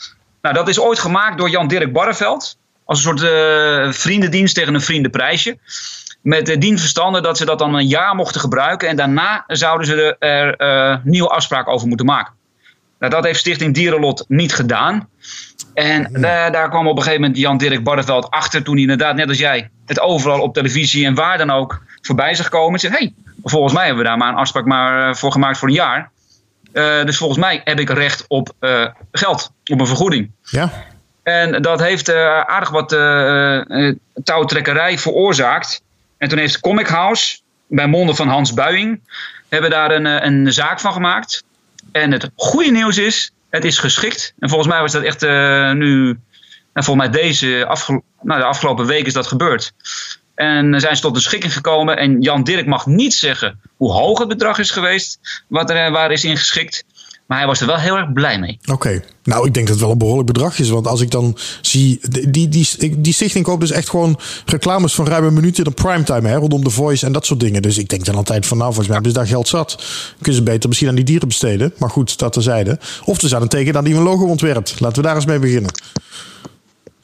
[0.42, 2.59] Nou, dat is ooit gemaakt door Jan-Dirk Barreveld.
[2.85, 5.59] Als een soort uh, vriendendienst tegen een vriendenprijsje.
[6.23, 8.88] Met uh, dien verstande dat ze dat dan een jaar mochten gebruiken.
[8.88, 12.35] En daarna zouden ze er uh, nieuwe afspraak over moeten maken.
[12.99, 15.09] Nou, dat heeft Stichting Dierenlot niet gedaan.
[15.75, 16.12] En
[16.52, 18.62] daar kwam op een gegeven moment Jan-Dirk Barreveld achter.
[18.62, 22.35] Toen hij inderdaad, net als jij, het overal op televisie en waar dan ook voorbij
[22.35, 22.73] zag komen.
[22.73, 25.59] En zei: hey, Volgens mij hebben we daar maar een afspraak maar eh, voor gemaakt
[25.59, 26.11] voor een jaar.
[26.73, 30.30] Uh, dus volgens mij heb ik recht op uh, geld, op een vergoeding.
[30.42, 30.70] Ja.
[31.23, 32.88] En dat heeft uh, aardig wat
[34.25, 35.82] touwtrekkerij veroorzaakt.
[36.18, 39.00] En toen heeft Comic House, bij monden van Hans Buijing,
[39.49, 41.44] hebben daar een, een zaak van gemaakt.
[41.92, 44.35] En het goede nieuws is, het is geschikt.
[44.38, 45.20] En volgens mij was dat echt
[45.74, 46.18] nu,
[46.72, 49.72] en volgens mij deze afgel nou, de afgelopen week is dat gebeurd.
[50.40, 51.96] En zijn ze tot een schikking gekomen.
[51.96, 55.18] En Jan Dirk mag niet zeggen hoe hoog het bedrag is geweest.
[55.48, 56.85] Wat er waar is ingeschikt.
[57.26, 58.59] Maar hij was er wel heel erg blij mee.
[58.72, 59.03] Oké.
[59.24, 60.68] Nou, ik denk dat het wel een behoorlijk bedrag is.
[60.68, 62.00] Want als ik dan zie...
[62.29, 62.66] Die, die,
[62.98, 66.29] die stichting koopt dus echt gewoon reclames van ruim een minuut in de primetime.
[66.29, 67.62] Hè, rondom de Voice en dat soort dingen.
[67.62, 68.57] Dus ik denk dan altijd van...
[68.57, 69.85] Nou, volgens mij hebben ze daar geld zat.
[70.16, 71.72] Kunnen ze beter misschien aan die dieren besteden.
[71.79, 72.79] Maar goed, dat terzijde.
[73.05, 74.81] Of ze zouden tekenen dat die een logo ontwerpt.
[74.81, 75.72] Laten we daar eens mee beginnen.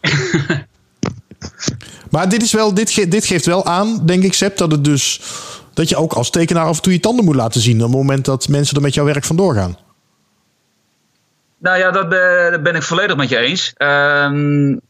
[2.11, 5.21] Maar dit, is wel, dit, dit geeft wel aan, denk ik, Seb, dat het dus.
[5.75, 7.77] Dat je ook als tekenaar af en toe je tanden moet laten zien.
[7.77, 9.79] op het moment dat mensen er met jouw werk vandoor gaan.
[11.59, 12.09] Nou ja, dat,
[12.63, 13.75] ben ik volledig met je eens.
[13.79, 14.81] Um,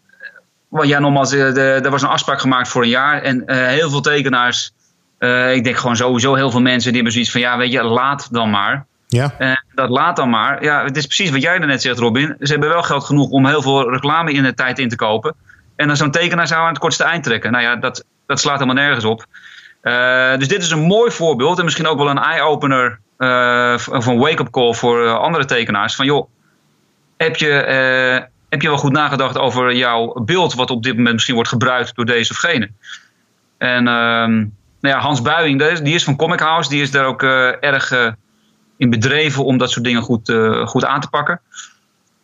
[0.69, 3.23] want ja, nogmaals, er was een afspraak gemaakt voor een jaar.
[3.23, 4.73] En uh, heel veel tekenaars,
[5.19, 7.83] uh, ik denk gewoon sowieso heel veel mensen, die hebben zoiets van: ja, weet je,
[7.83, 8.87] laat dan maar.
[9.09, 9.59] Ja.
[9.75, 10.63] Dat laat dan maar.
[10.63, 12.37] Ja, het is precies wat jij net zegt, Robin.
[12.41, 15.35] Ze hebben wel geld genoeg om heel veel reclame in de tijd in te kopen.
[15.77, 17.53] En dan zo'n tekenaar zou aan het kortste eind trekken.
[17.53, 19.27] Nou ja, dat, dat slaat helemaal nergens op.
[19.83, 24.07] Uh, dus dit is een mooi voorbeeld en misschien ook wel een eye-opener uh, of
[24.07, 25.95] een wake-up call voor uh, andere tekenaars.
[25.95, 26.29] Van joh,
[27.17, 27.49] heb je,
[28.49, 31.95] heb je wel goed nagedacht over jouw beeld wat op dit moment misschien wordt gebruikt
[31.95, 32.71] door deze of gene?
[33.59, 34.37] En ehm,
[34.81, 38.15] nou ja, Hans Buijing, die is van Comic House, die is daar ook erg
[38.77, 40.33] in bedreven om dat soort dingen goed,
[40.65, 41.41] goed aan te pakken.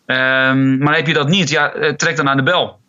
[0.06, 2.80] Um, maar heb je dat niet, ja, trek dan aan de bel.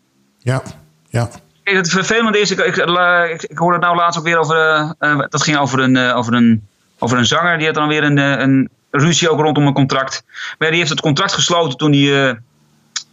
[0.43, 0.61] Ja,
[1.09, 1.29] ja.
[1.63, 5.19] Het vervelende is, ik, ik, ik, ik hoorde het nou laatst ook weer over, uh,
[5.29, 6.67] dat ging over een, uh, over, een,
[6.99, 10.23] over een zanger, die had dan weer een, een ruzie ook rondom een contract.
[10.57, 12.39] Maar die heeft het contract gesloten toen hij,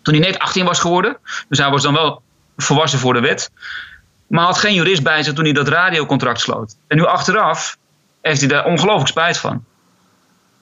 [0.02, 1.16] toen hij net 18 was geworden.
[1.48, 2.22] Dus hij was dan wel
[2.56, 3.50] volwassen voor de wet.
[4.26, 6.76] Maar had geen jurist bij zich toen hij dat radiocontract sloot.
[6.86, 7.76] En nu achteraf
[8.22, 9.64] heeft hij daar ongelooflijk spijt van.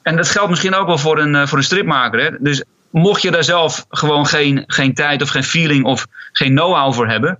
[0.02, 2.20] En dat geldt misschien ook wel voor een, voor een stripmaker.
[2.20, 2.31] Hè?
[2.38, 6.94] Dus mocht je daar zelf gewoon geen, geen tijd of geen feeling of geen know-how
[6.94, 7.38] voor hebben,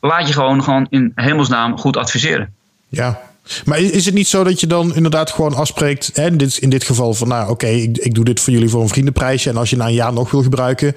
[0.00, 2.54] laat je gewoon, gewoon in hemelsnaam goed adviseren.
[2.88, 3.20] Ja,
[3.64, 6.70] maar is het niet zo dat je dan inderdaad gewoon afspreekt, hè, in, dit, in
[6.70, 9.56] dit geval van, nou oké, ik, ik doe dit voor jullie voor een vriendenprijsje en
[9.56, 10.94] als je na een jaar nog wil gebruiken,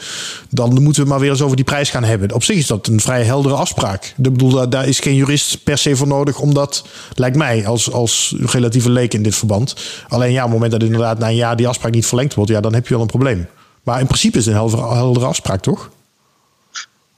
[0.50, 2.34] dan moeten we maar weer eens over die prijs gaan hebben.
[2.34, 4.04] Op zich is dat een vrij heldere afspraak.
[4.04, 8.36] Ik bedoel, daar is geen jurist per se voor nodig, omdat, lijkt mij, als, als
[8.40, 9.76] relatieve leek in dit verband.
[10.08, 12.52] Alleen ja, op het moment dat inderdaad na een jaar die afspraak niet verlengd wordt,
[12.52, 13.48] ja, dan heb je wel een probleem.
[13.90, 15.90] Maar in principe is het een heldere, heldere afspraak, toch?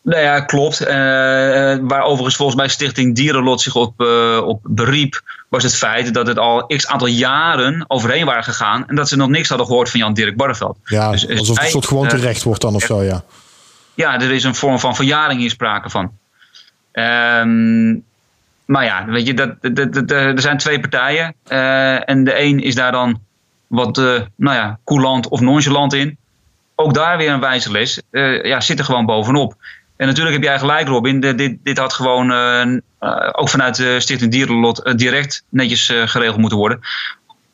[0.01, 0.81] Nou ja, klopt.
[0.81, 0.87] Uh,
[1.81, 6.27] waar overigens volgens mij Stichting Dierenlot zich op, uh, op beriep, was het feit dat
[6.27, 9.89] het al x aantal jaren overheen waren gegaan en dat ze nog niks hadden gehoord
[9.89, 10.77] van Jan-Dirk Barreveld.
[10.83, 13.23] Ja, dus, alsof het een soort gewoon terecht wordt dan of zo, ja.
[13.93, 16.11] Ja, er is een vorm van verjaring hier sprake van.
[16.93, 18.03] Um,
[18.65, 21.35] maar ja, weet je, dat, dat, dat, er zijn twee partijen.
[22.05, 23.19] en de een is daar dan
[23.67, 23.97] wat
[24.35, 26.19] nou ja, coulant of nonchalant in.
[26.81, 28.01] Ook daar weer een wijze les.
[28.41, 29.55] ja, zit er gewoon bovenop.
[29.97, 31.19] En natuurlijk heb jij gelijk, Robin.
[31.19, 32.31] dit, dit had gewoon
[33.31, 36.79] ook vanuit de Stichting Dierenlot direct netjes geregeld moeten worden.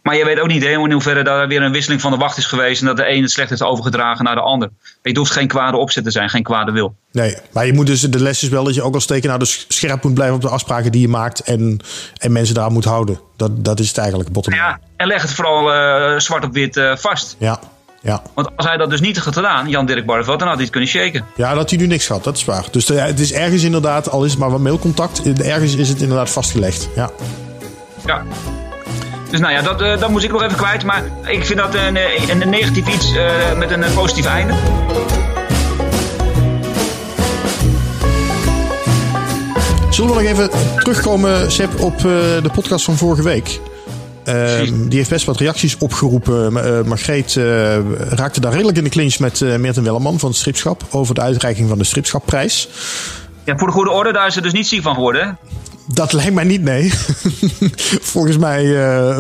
[0.07, 2.37] Maar je weet ook niet helemaal in hoeverre daar weer een wisseling van de wacht
[2.37, 2.81] is geweest.
[2.81, 4.69] En dat de een het slecht heeft overgedragen naar de ander.
[5.01, 6.95] Het hoeft geen kwade opzet te zijn, geen kwade wil.
[7.11, 9.65] Nee, maar je moet dus, de les is wel dat je ook als tekenaar dus
[9.67, 11.39] scherp moet blijven op de afspraken die je maakt.
[11.39, 11.79] En,
[12.17, 13.19] en mensen daar moet houden.
[13.37, 16.77] Dat, dat is het eigenlijk, bottom Ja, en leg het vooral uh, zwart op wit
[16.77, 17.35] uh, vast.
[17.39, 17.59] Ja.
[18.07, 18.21] Ja.
[18.33, 20.89] Want als hij dat dus niet had gedaan, Jan-Dirk Barneveld, dan had hij het kunnen
[20.89, 21.25] shaken.
[21.35, 22.65] Ja, dat had hij nu niks gehad, dat is waar.
[22.71, 26.01] Dus de, het is ergens inderdaad, al is het maar wat mailcontact, ergens is het
[26.01, 26.89] inderdaad vastgelegd.
[26.95, 27.09] Ja.
[28.05, 28.23] Ja.
[29.29, 30.83] Dus nou ja, dat, uh, dat moest ik nog even kwijt.
[30.83, 34.53] Maar ik vind dat een, eh, een, een negatief iets uh, met een positief einde.
[39.89, 43.59] Zullen we nog even terugkomen, Seb, op uh, de podcast van vorige week?
[44.27, 46.53] Uh, die heeft best wat reacties opgeroepen.
[46.53, 47.43] Uh, Margreet uh,
[48.09, 51.69] raakte daar redelijk in de clinch met Meerten Welleman van het Stripschap over de uitreiking
[51.69, 52.69] van de Stripschapprijs.
[53.47, 55.37] Ja, voor de goede orde, daar is ze dus niet ziek van geworden.
[55.85, 56.93] Dat lijkt mij niet, nee.
[58.13, 59.19] volgens, mij, uh,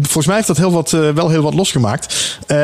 [0.00, 2.38] volgens mij heeft dat heel wat, uh, wel heel wat losgemaakt.
[2.48, 2.58] Uh,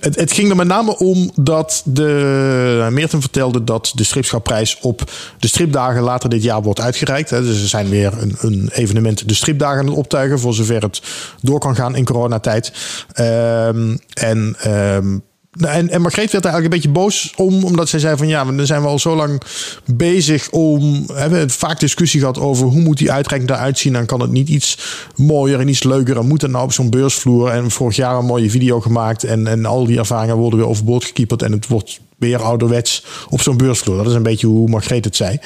[0.00, 5.02] het, het, ging er met name om dat de, Meerten vertelde dat de stripschapprijs op
[5.38, 7.30] de stripdagen later dit jaar wordt uitgereikt.
[7.30, 7.42] Hè.
[7.42, 11.02] Dus er zijn weer een, een evenement, de stripdagen aan het optuigen, voor zover het
[11.40, 12.72] door kan gaan in coronatijd.
[13.12, 15.18] Ehm, en ehm,
[15.60, 18.66] en, en Margreet werd eigenlijk een beetje boos om, omdat zij zei van ja, dan
[18.66, 19.42] zijn we al zo lang
[19.84, 23.92] bezig om, hebben we vaak discussie gehad over hoe moet die uitreiking eruit zien.
[23.92, 24.78] Dan kan het niet iets
[25.16, 27.48] mooier en iets leuker en moet het nou op zo'n beursvloer.
[27.48, 31.04] En vorig jaar een mooie video gemaakt en, en al die ervaringen worden weer overboord
[31.04, 33.96] gekieperd en het wordt weer ouderwets op zo'n beursvloer.
[33.96, 35.38] Dat is een beetje hoe Margreet het zei.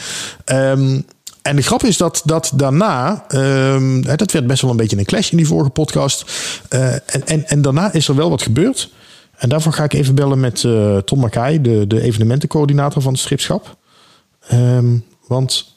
[0.44, 1.04] Um,
[1.42, 5.04] en de grap is dat, dat daarna, um, dat werd best wel een beetje een
[5.04, 6.24] clash in die vorige podcast.
[6.70, 8.90] Uh, en, en, en daarna is er wel wat gebeurd.
[9.36, 13.20] En daarvoor ga ik even bellen met uh, Tom Mackay, de, de evenementencoördinator van het
[13.20, 13.76] stripschap.
[14.52, 15.74] Um, want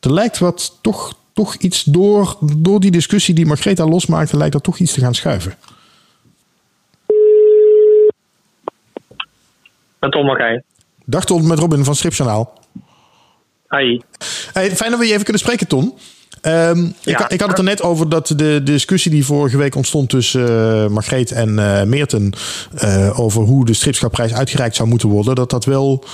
[0.00, 4.60] er lijkt wat toch, toch iets door, door die discussie die Margreta losmaakte, lijkt er
[4.60, 5.56] toch iets te gaan schuiven.
[9.98, 10.62] Met Tom Mackay.
[11.04, 12.48] Dag Tom, met Robin van.
[13.68, 14.00] Hi.
[14.52, 15.94] Hey, fijn dat we je even kunnen spreken, Tom.
[16.42, 20.08] Um, ik, ik, had het er net over dat de discussie die vorige week ontstond
[20.08, 22.32] tussen uh, Margreet en uh, Meerten
[22.84, 26.04] uh, over hoe de stripschapprijs uitgereikt zou moeten worden, dat dat wel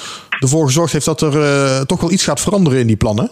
[0.40, 3.30] ervoor gezorgd heeft dat er toch wel iets gaat veranderen in die plannen.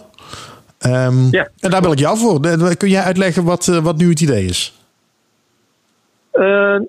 [0.85, 1.47] Um, ja.
[1.59, 2.39] En daar bel ik jou voor.
[2.77, 4.73] Kun jij uitleggen wat, wat nu het idee is?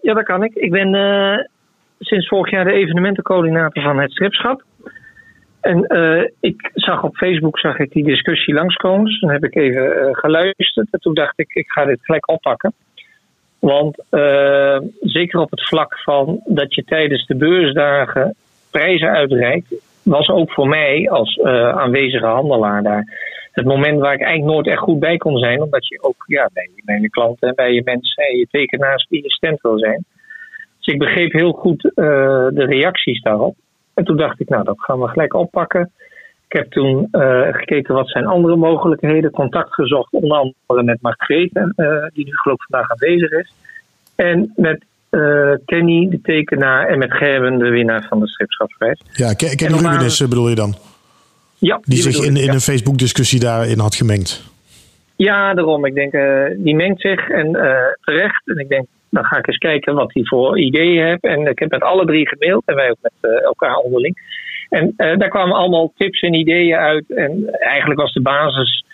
[0.02, 0.54] ja, dat kan ik.
[0.54, 0.88] Ik ben
[2.00, 4.62] sinds vorig jaar de evenementencoördinator van het stripschap.
[5.60, 9.04] En uh, ik zag op Facebook zag ik die discussie langskomen.
[9.04, 10.88] Dus toen heb ik even uh, geluisterd.
[10.90, 12.72] En toen dacht ik, ik ga dit gelijk oppakken.
[13.58, 18.34] Want uh, zeker op het vlak van dat je tijdens de beursdagen
[18.70, 21.40] prijzen uitreikt, was ook voor mij als
[21.74, 23.04] aanwezige handelaar daar
[23.52, 25.62] het moment waar ik eigenlijk nooit echt goed bij kon zijn.
[25.62, 29.06] Omdat je ook ja, bij, bij je klanten en bij je mensen en je tekenaars
[29.08, 30.04] die je stand wil zijn.
[30.78, 33.56] Dus ik begreep heel goed de reacties daarop.
[34.00, 35.90] En toen dacht ik, nou, dat gaan we gelijk oppakken.
[36.48, 39.30] Ik heb toen uh, gekeken wat zijn andere mogelijkheden.
[39.30, 41.62] Contact gezocht, onder andere met Margreet, uh,
[42.12, 43.52] die nu geloof ik vandaag aanwezig is.
[44.14, 49.02] En met uh, Kenny, de tekenaar, en met Gerben, de winnaar van de stripschapsprijs.
[49.12, 50.74] Ja, Kenny Rubenis bedoel je dan?
[51.58, 51.80] Ja.
[51.82, 54.44] Die, zich in, in een Facebook-discussie daarin had gemengd.
[55.16, 55.84] Ja, daarom.
[55.84, 56.12] Ik denk,
[56.64, 57.52] die mengt zich en
[58.04, 58.42] terecht.
[58.44, 61.22] En ik denk, dan ga ik eens kijken wat hij voor ideeën heeft.
[61.22, 64.16] En ik heb met alle drie gemaild en wij ook met uh, elkaar onderling.
[64.68, 67.10] En uh, daar kwamen allemaal tips en ideeën uit.
[67.14, 68.84] En eigenlijk was de basis.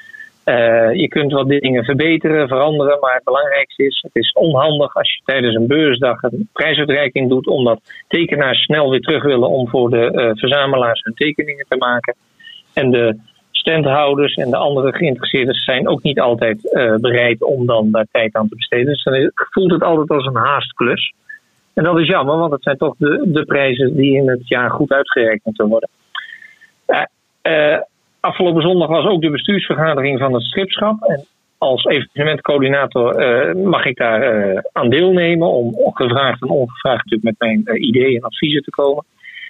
[0.44, 5.14] Uh, je kunt wat dingen verbeteren, veranderen, maar het belangrijkste is: het is onhandig als
[5.14, 9.90] je tijdens een beursdag een prijsuitreiking doet, omdat tekenaars snel weer terug willen om voor
[9.90, 12.14] de verzamelaars hun tekeningen te maken.
[12.74, 13.18] En de
[13.66, 18.34] standhouders en de andere geïnteresseerden zijn ook niet altijd uh, bereid om dan daar tijd
[18.34, 18.86] aan te besteden.
[18.86, 21.12] Dus dan voelt het altijd als een haastklus.
[21.74, 24.70] En dat is jammer, want het zijn toch de, de prijzen die in het jaar
[24.70, 25.88] goed uitgereikt moeten worden.
[26.86, 27.02] Uh,
[27.42, 27.78] uh,
[28.20, 31.02] afgelopen zondag was ook de bestuursvergadering van het stripschap.
[31.02, 31.24] En
[31.58, 38.16] als evenementcoördinator mag ik daar aan deelnemen om gevraagd en ongevraagd natuurlijk met mijn ideeën
[38.16, 39.04] en adviezen te komen.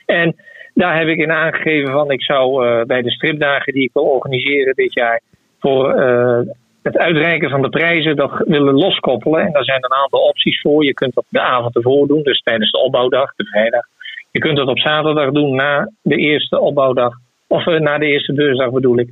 [0.06, 0.36] En
[0.76, 4.02] daar heb ik in aangegeven van ik zou uh, bij de stripdagen die ik wil
[4.02, 5.20] organiseren dit jaar
[5.58, 6.40] voor uh,
[6.82, 9.40] het uitreiken van de prijzen dat willen loskoppelen.
[9.40, 10.84] En daar zijn een aantal opties voor.
[10.84, 13.84] Je kunt dat de avond ervoor doen, dus tijdens de opbouwdag, de vrijdag.
[14.30, 17.14] Je kunt dat op zaterdag doen na de eerste opbouwdag,
[17.46, 19.08] of uh, na de eerste beursdag bedoel ik.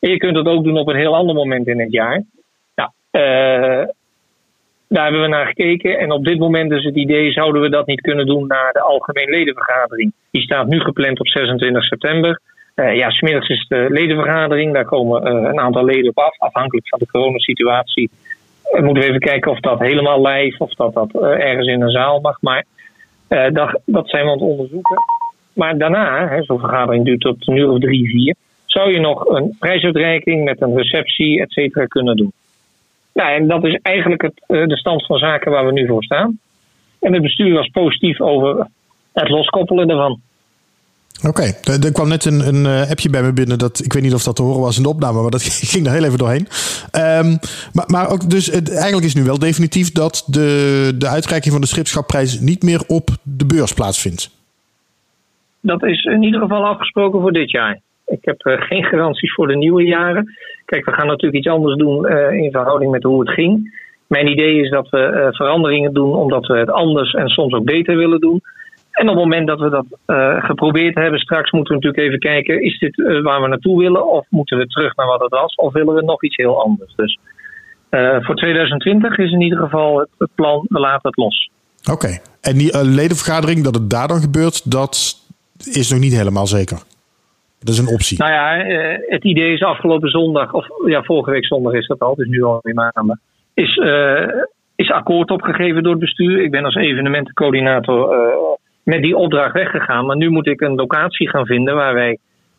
[0.00, 2.22] En je kunt het ook doen op een heel ander moment in het jaar.
[2.74, 2.90] Nou,
[4.88, 5.98] daar hebben we naar gekeken.
[5.98, 8.80] En op dit moment is het idee: zouden we dat niet kunnen doen na de
[8.80, 10.12] algemeen ledenvergadering?
[10.30, 12.40] Die staat nu gepland op 26 september.
[12.76, 14.72] Uh, ja, smiddags is de ledenvergadering.
[14.72, 18.10] Daar komen uh, een aantal leden op af, afhankelijk van de coronasituatie.
[18.72, 21.90] Uh, moeten we even kijken of dat helemaal live of dat dat ergens in een
[21.90, 22.40] zaal mag.
[22.40, 22.64] Maar
[23.28, 24.96] dat, dat zijn we aan het onderzoeken.
[25.54, 28.34] Maar daarna, zo'n vergadering duurt tot een uur of drie, vier,
[28.66, 32.32] zou je nog een prijsuitreiking met een receptie, et cetera, kunnen doen.
[33.18, 36.38] Nou, en dat is eigenlijk het, de stand van zaken waar we nu voor staan.
[37.00, 38.66] En het bestuur was positief over
[39.12, 40.20] het loskoppelen ervan.
[41.28, 41.42] Oké,
[41.82, 43.58] er, kwam net een, een, eh, appje bij me binnen.
[43.58, 45.86] Dat, ik weet niet of dat te horen was in de opname, maar dat ging
[45.86, 46.46] er heel even doorheen.
[46.96, 47.38] Um,
[47.72, 51.62] maar, maar ook dus het, eigenlijk is nu wel definitief dat de, de uitreiking van
[51.62, 54.30] de schipschapprijs niet meer op de beurs plaatsvindt.
[55.60, 57.80] Dat is in ieder geval afgesproken voor dit jaar.
[58.06, 60.36] Ik heb uh, geen garanties voor de nieuwe jaren.
[60.70, 63.80] Kijk, we gaan natuurlijk iets anders doen uh, in verhouding met hoe het ging.
[64.06, 67.96] Mijn idee is dat we veranderingen doen omdat we het anders en soms ook beter
[67.96, 68.42] willen doen.
[68.90, 72.18] En op het moment dat we dat uh, geprobeerd hebben, straks moeten we natuurlijk even
[72.18, 74.10] kijken: is dit waar we naartoe willen?
[74.10, 75.54] Of moeten we terug naar wat het was?
[75.54, 76.94] Of willen we nog iets heel anders?
[76.96, 77.18] Dus
[78.20, 81.50] voor 2020 is in ieder geval het, het plan: we laten het los.
[81.92, 85.16] Oké, en die ledenvergadering, dat het daar dan gebeurt, dat
[85.72, 86.78] is nog niet helemaal zeker.
[87.58, 88.18] Dat is een optie.
[88.18, 88.64] Nou ja,
[89.06, 92.42] het idee is afgelopen zondag, of ja, vorige week zondag is dat al, dus nu
[92.42, 93.20] alweer maanden.
[93.54, 93.80] Is,
[94.76, 96.42] is akkoord opgegeven door het bestuur.
[96.42, 98.16] Ik ben als evenementencoördinator
[98.82, 100.06] met die opdracht weggegaan.
[100.06, 102.18] Maar nu moet ik een locatie gaan vinden waar wij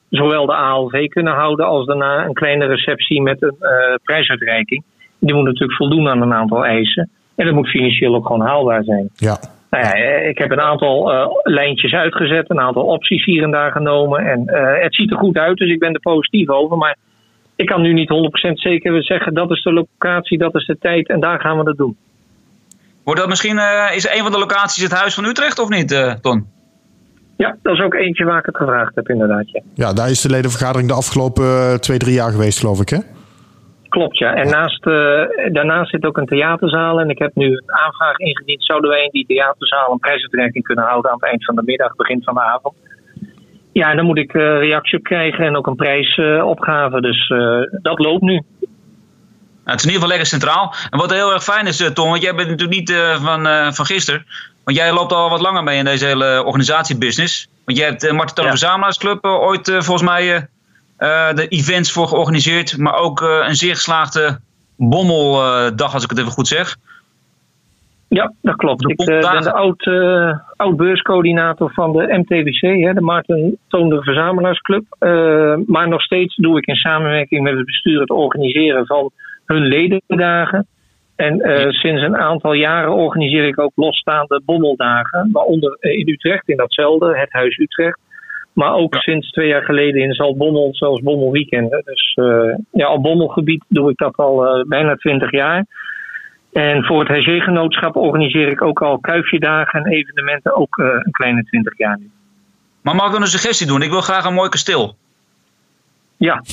[0.09, 3.69] zowel de ALV kunnen houden als daarna een kleine receptie met een uh,
[4.03, 4.83] prijsuitreiking.
[5.19, 7.09] Die moet natuurlijk voldoen aan een aantal eisen.
[7.35, 9.09] En dat moet financieel ook gewoon haalbaar zijn.
[9.15, 9.37] Ja.
[9.69, 9.93] Nou ja,
[10.29, 14.25] ik heb een aantal uh, lijntjes uitgezet, een aantal opties hier en daar genomen.
[14.25, 16.77] En uh, het ziet er goed uit, dus ik ben er positief over.
[16.77, 16.97] Maar
[17.55, 18.09] ik kan nu niet
[18.49, 21.63] 100% zeker zeggen dat is de locatie, dat is de tijd en daar gaan we
[21.63, 21.97] dat doen.
[23.03, 25.91] Wordt dat misschien, uh, is een van de locaties het Huis van Utrecht of niet,
[25.91, 26.47] uh, Ton?
[27.37, 29.51] Ja, dat is ook eentje waar ik het gevraagd heb, inderdaad.
[29.51, 32.89] Ja, ja daar is de ledenvergadering de afgelopen uh, twee, drie jaar geweest, geloof ik,
[32.89, 32.97] hè?
[33.89, 34.33] Klopt, ja.
[34.33, 34.83] En naast,
[35.53, 36.99] daarnaast zit ook een theaterzaal.
[36.99, 38.65] En ik heb nu een aanvraag ingediend.
[38.65, 41.95] Zouden wij in die theaterzaal een prijsuitreiking kunnen houden aan het eind van de middag,
[41.95, 42.75] begin van de avond?
[43.71, 47.01] Ja, en dan moet ik reactie op krijgen en ook een prijsopgave.
[47.01, 47.27] dus
[47.81, 48.43] dat loopt nu.
[49.69, 50.73] Nou, het is in ieder geval lekker centraal.
[50.89, 53.47] En wat heel erg fijn is, uh, Tom, want jij bent natuurlijk niet uh, van,
[53.47, 54.25] uh, van gisteren.
[54.63, 57.47] Want jij loopt al wat langer mee in deze hele organisatiebusiness.
[57.65, 58.49] Want jij hebt uh, Toon ja.
[58.49, 60.47] Verzamelaarsclub ooit volgens mij
[61.33, 62.77] de events voor georganiseerd.
[62.77, 64.39] Maar ook een zeer geslaagde
[64.77, 66.75] bommeldag, als ik het even goed zeg.
[68.07, 68.89] Ja, dat klopt.
[68.89, 69.87] Ik ben de oud,
[70.55, 74.83] oud beurscoördinator van de MTVC, hè, de Maarten Toonder Verzamelaarsclub.
[75.65, 79.11] maar nog steeds doe ik in samenwerking met het bestuur het organiseren van
[79.45, 80.67] hun ledendagen.
[81.15, 85.29] En uh, sinds een aantal jaren organiseer ik ook losstaande bommeldagen.
[85.31, 87.99] Waaronder in Utrecht, in datzelfde, het Huis Utrecht.
[88.59, 88.99] Maar ook ja.
[88.99, 91.81] sinds twee jaar geleden in Zaltbommel, zelfs bommelweekenden.
[91.85, 95.65] Dus uh, ja, op bommelgebied doe ik dat al uh, bijna twintig jaar.
[96.53, 101.77] En voor het Hergé-genootschap organiseer ik ook al kuifjedagen en evenementen ook een kleine twintig
[101.77, 102.09] jaar nu.
[102.81, 103.81] Maar mag ik dan een suggestie doen?
[103.81, 104.95] Ik wil graag een mooi kasteel.
[106.17, 106.35] Ja,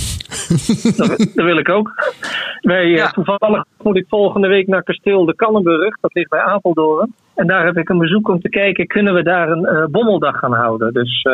[0.97, 2.15] dat, dat, wil ik ook.
[2.61, 3.09] Wij, ja.
[3.11, 6.01] Toevallig moet ik volgende week naar kasteel de Kannenburg.
[6.01, 7.15] Dat ligt bij Apeldoorn.
[7.35, 10.39] En daar heb ik een bezoek om te kijken, kunnen we daar een uh, bommeldag
[10.39, 10.93] gaan houden?
[10.93, 11.27] Dus,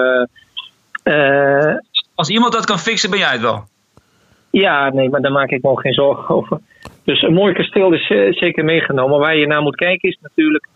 [1.04, 1.76] uh, uh,
[2.14, 3.64] Als iemand dat kan fixen, ben jij het wel?
[4.50, 6.60] Ja, nee, maar daar maak ik me ook geen zorgen over.
[7.04, 8.06] Dus een mooi kasteel is
[8.38, 9.18] zeker meegenomen.
[9.18, 10.68] Waar je naar moet kijken is natuurlijk,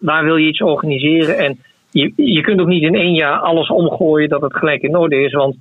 [0.00, 1.38] waar wil je iets organiseren?
[1.38, 1.58] En
[1.90, 5.16] je, je kunt ook niet in één jaar alles omgooien dat het gelijk in orde
[5.16, 5.32] is.
[5.32, 5.56] Want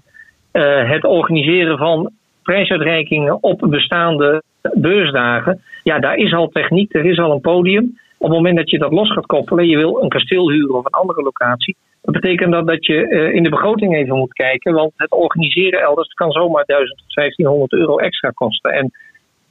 [0.51, 2.11] het organiseren van
[2.43, 5.61] prijsuitreikingen op bestaande beursdagen.
[5.83, 7.99] Ja, daar is al techniek, er is al een podium.
[8.19, 10.85] Op het moment dat je dat los gaat koppelen, je wil een kasteel huren of
[10.85, 11.75] een andere locatie.
[12.01, 14.73] Dat betekent dat, dat je uh, in de begroting even moet kijken.
[14.73, 18.71] Want het organiseren elders kan zomaar 1000 tot 1500 euro extra kosten.
[18.71, 18.91] En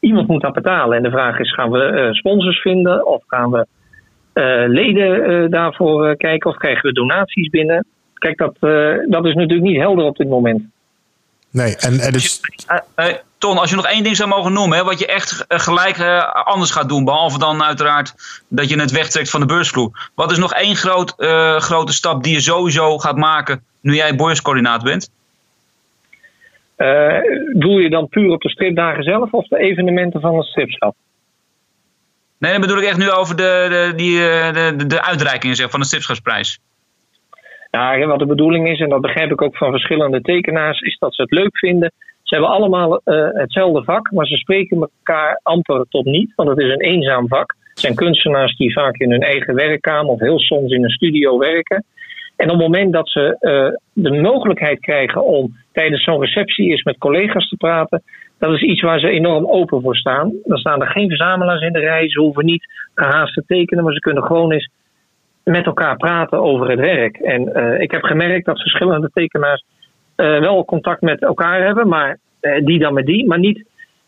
[0.00, 0.96] iemand moet dat betalen.
[0.96, 3.06] En de vraag is: gaan we uh, sponsors vinden?
[3.06, 3.66] Of gaan we
[4.34, 6.50] uh, leden daarvoor kijken?
[6.50, 7.86] Of krijgen we donaties binnen?
[8.14, 8.56] Kijk, dat,
[9.10, 10.62] dat is natuurlijk niet helder op dit moment.
[11.50, 12.40] Nee, en, en dus...
[13.38, 15.98] Uh, Ton, als je nog één ding zou mogen noemen, hè, wat je echt gelijk
[15.98, 18.14] uh, anders gaat doen, behalve dan uiteraard
[18.48, 20.10] dat je het wegtrekt van de beursvloer.
[20.14, 24.16] Wat is nog één groot, uh, grote stap die je sowieso gaat maken nu jij
[24.16, 25.10] beurscoördinator bent?
[27.52, 30.94] doe je dan puur op de stripdagen zelf of de evenementen van het stripschap?
[32.38, 35.70] Nee, dan bedoel ik echt nu over de, de, die, de, de, de uitreikingen zeg,
[35.70, 36.60] van de stripschapsprijs.
[37.70, 41.14] Nou, wat de bedoeling is, en dat begrijp ik ook van verschillende tekenaars, is dat
[41.14, 41.92] ze het leuk vinden.
[42.28, 43.00] Ze hebben allemaal
[43.34, 47.56] hetzelfde vak, maar ze spreken elkaar amper tot niet, want het is een eenzaam vak.
[47.70, 51.38] Het zijn kunstenaars die vaak in hun eigen werkkamer of heel soms in een studio
[51.38, 51.84] werken.
[52.36, 53.36] En op het moment dat ze
[53.92, 58.02] de mogelijkheid krijgen om tijdens zo'n receptie eens met collega's te praten,
[58.38, 60.32] dat is iets waar ze enorm open voor staan.
[60.44, 62.08] Dan staan er geen verzamelaars in de rij.
[62.08, 64.70] Ze hoeven niet gehaast te tekenen, maar ze kunnen gewoon eens
[65.44, 67.16] met elkaar praten over het werk.
[67.16, 69.64] En uh, ik heb gemerkt dat verschillende tekenaars
[70.22, 73.64] wel contact met elkaar hebben, maar uh, die dan met die, maar niet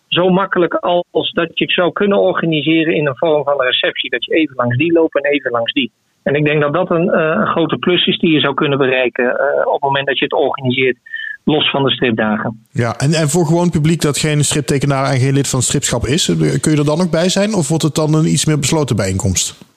[0.09, 0.75] zo makkelijk
[1.11, 4.11] als dat je het zou kunnen organiseren in een vorm van een receptie.
[4.11, 5.91] Dat je even langs die loopt en even langs die.
[6.23, 9.31] En ik denk dat dat een, een grote plus is die je zou kunnen bereiken
[9.67, 10.97] op het moment dat je het organiseert
[11.45, 12.67] los van de stripdagen.
[12.71, 16.27] Ja, en, en voor gewoon publiek dat geen striptekenaar en geen lid van stripschap is,
[16.61, 17.55] kun je er dan ook bij zijn?
[17.55, 19.69] Of wordt het dan een iets meer besloten bijeenkomst?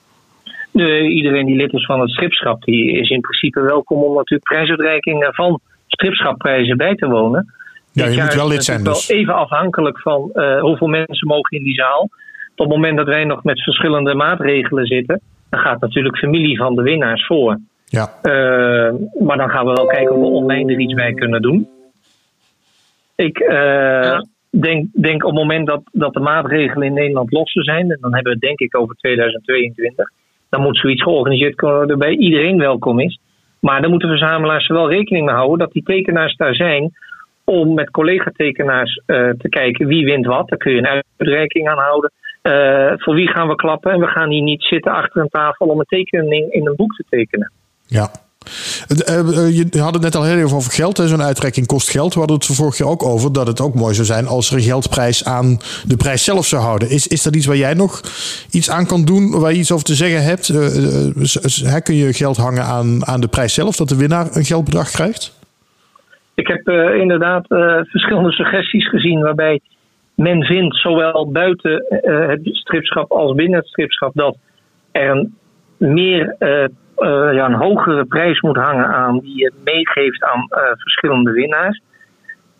[1.20, 5.34] Iedereen die lid is van het stripschap, die is in principe welkom om natuurlijk prijsuitreikingen
[5.34, 5.60] van
[5.94, 7.54] stripschapprijzen bij te wonen.
[7.92, 9.08] Ja, je moet wel lid zijn dus.
[9.08, 12.10] Wel even afhankelijk van uh, hoeveel mensen mogen in die zaal.
[12.56, 16.76] Op het moment dat wij nog met verschillende maatregelen zitten, dan gaat natuurlijk familie van
[16.76, 17.60] de winnaars voor.
[17.86, 18.14] Ja.
[18.24, 21.68] Uh, maar dan gaan we wel kijken of we online er iets bij kunnen doen.
[23.16, 27.92] Ik uh, denk, denk op het moment dat, dat de maatregelen in Nederland losser zijn,
[27.92, 30.10] en dan hebben we het denk ik over 2022,
[30.50, 33.20] dan moet zoiets georganiseerd worden waarbij iedereen welkom is.
[33.66, 36.92] Maar dan moeten verzamelaars er wel rekening mee houden dat die tekenaars daar zijn
[37.44, 40.50] om met collega-tekenaars uh, te kijken wie wint wat.
[40.50, 42.12] Daar kun je een uitreiking aan houden.
[42.44, 43.92] Uh, voor wie gaan we klappen?
[43.92, 46.96] En we gaan hier niet zitten achter een tafel om een tekening in een boek
[46.96, 47.52] te tekenen.
[47.88, 48.10] Ja.
[48.88, 50.98] Eh, eh, je had het net al heel even over geld.
[50.98, 52.14] Zo'n uitrekking kost geld.
[52.14, 54.56] We hadden het vorig jaar ook over dat het ook mooi zou zijn als er
[54.56, 56.90] een geldprijs aan de prijs zelf zou houden.
[56.90, 58.02] Is, is dat iets waar jij nog
[58.52, 60.50] iets aan kan doen, waar je iets over te zeggen hebt?
[60.50, 64.90] Uh, kun je geld hangen aan, aan de prijs zelf, dat de winnaar een geldbedrag
[64.90, 65.42] krijgt?
[66.36, 67.46] Ik heb inderdaad
[67.90, 69.60] verschillende suggesties gezien waarbij
[70.16, 71.86] men vindt, zowel buiten
[72.30, 74.38] het stripschap als binnen het stripschap, dat
[74.92, 75.34] er een
[75.78, 76.36] meer
[76.98, 81.82] uh, ja, een hogere prijs moet hangen aan die je meegeeft aan uh, verschillende winnaars.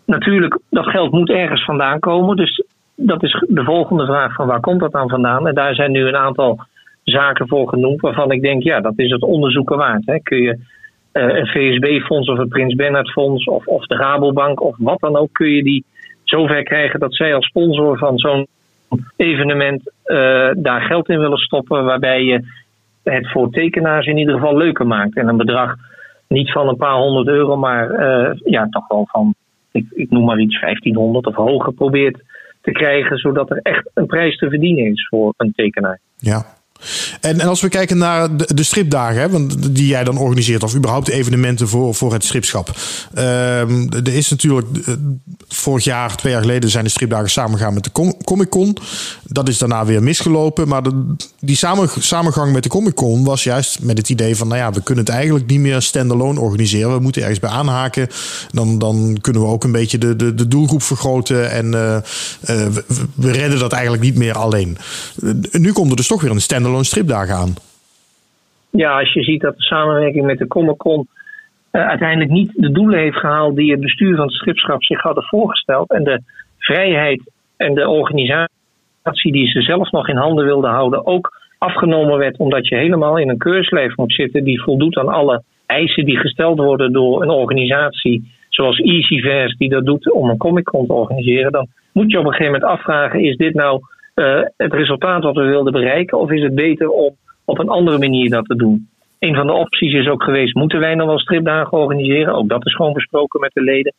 [0.06, 2.36] Natuurlijk, dat geld moet ergens vandaan komen.
[2.36, 2.64] Dus
[2.96, 5.46] dat is de volgende vraag van waar komt dat dan vandaan?
[5.46, 6.60] En daar zijn nu een aantal
[7.02, 10.06] zaken voor genoemd waarvan ik denk, ja, dat is het onderzoeken waard.
[10.06, 10.20] Hè.
[10.20, 10.58] Kun je
[11.12, 15.32] uh, een VSB-fonds of een Prins Bernhard-fonds of, of de Rabobank of wat dan ook,
[15.32, 15.84] kun je die
[16.24, 18.46] zover krijgen dat zij als sponsor van zo'n
[19.16, 19.92] evenement
[20.56, 22.44] daar geld in willen stoppen, waarbij je
[23.04, 25.16] het voor tekenaars in ieder geval leuker maakt.
[25.16, 25.74] En een bedrag
[26.28, 29.34] niet van een paar honderd euro, maar uh, ja, toch wel van,
[29.72, 32.22] ik, ik noem maar iets, 1500 of hoger probeert
[32.60, 36.00] te krijgen, zodat er echt een prijs te verdienen is voor een tekenaar.
[36.16, 36.44] Ja,
[37.20, 40.62] en, en als we kijken naar de, de stripdagen, hè, want die jij dan organiseert,
[40.62, 42.76] of überhaupt evenementen voor, voor het stripschap.
[43.18, 44.94] Um, er is natuurlijk, eh,
[45.48, 48.76] vorig jaar, twee jaar geleden, zijn de stripdagen samengegaan met de Comic Con.
[49.22, 50.68] Dat is daarna weer misgelopen.
[50.68, 50.82] Maar
[51.40, 54.72] die samen, samengang met de Comic Con was juist met het idee van, nou ja,
[54.72, 56.94] we kunnen het eigenlijk niet meer standalone organiseren.
[56.94, 58.08] We moeten ergens bij aanhaken.
[58.50, 61.50] Dan, dan kunnen we ook een beetje de, de, de doelgroep vergroten.
[61.50, 62.00] En uh, uh,
[62.40, 64.78] we, we redden dat eigenlijk niet meer alleen.
[65.52, 67.54] nu komt er dus toch weer een standalone standalone stripdagen aan.
[68.70, 71.08] Ja, als je ziet dat de samenwerking met de Comic Con
[71.72, 75.24] uh, uiteindelijk niet de doelen heeft gehaald die het bestuur van het stripschap zich hadden
[75.24, 75.90] voorgesteld.
[75.90, 76.20] En de
[76.58, 82.36] vrijheid en de organisatie die ze zelf nog in handen wilden houden ook afgenomen werd
[82.36, 86.58] omdat je helemaal in een keurslijf moet zitten die voldoet aan alle eisen die gesteld
[86.58, 91.52] worden door een organisatie zoals Easyverse die dat doet om een Comic Con te organiseren.
[91.52, 93.80] Dan moet je op een gegeven moment afvragen, is dit nou
[94.14, 96.18] uh, het resultaat wat we wilden bereiken?
[96.18, 98.88] Of is het beter om op een andere manier dat te doen?
[99.18, 102.34] Een van de opties is ook geweest: moeten wij nog wel stripdagen organiseren?
[102.34, 103.94] Ook dat is gewoon besproken met de leden.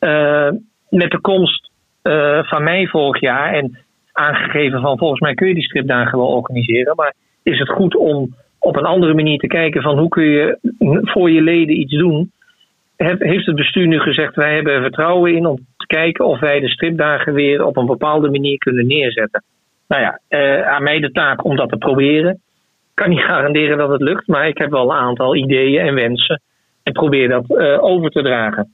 [0.00, 0.50] Uh,
[0.88, 1.70] met de komst
[2.02, 3.78] uh, van mij vorig jaar en
[4.12, 8.34] aangegeven van volgens mij kun je die stripdagen wel organiseren, maar is het goed om
[8.58, 10.58] op een andere manier te kijken van hoe kun je
[11.02, 12.32] voor je leden iets doen?
[12.96, 16.60] Heeft het bestuur nu gezegd: wij hebben er vertrouwen in om te kijken of wij
[16.60, 19.42] de stripdagen weer op een bepaalde manier kunnen neerzetten.
[19.88, 22.30] Nou ja, uh, aan mij de taak om dat te proberen.
[22.30, 25.94] Ik kan niet garanderen dat het lukt, maar ik heb wel een aantal ideeën en
[25.94, 26.40] wensen
[26.82, 28.72] en probeer dat uh, over te dragen.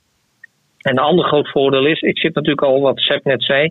[0.80, 3.70] En een ander groot voordeel is, ik zit natuurlijk al, wat Seb net zei,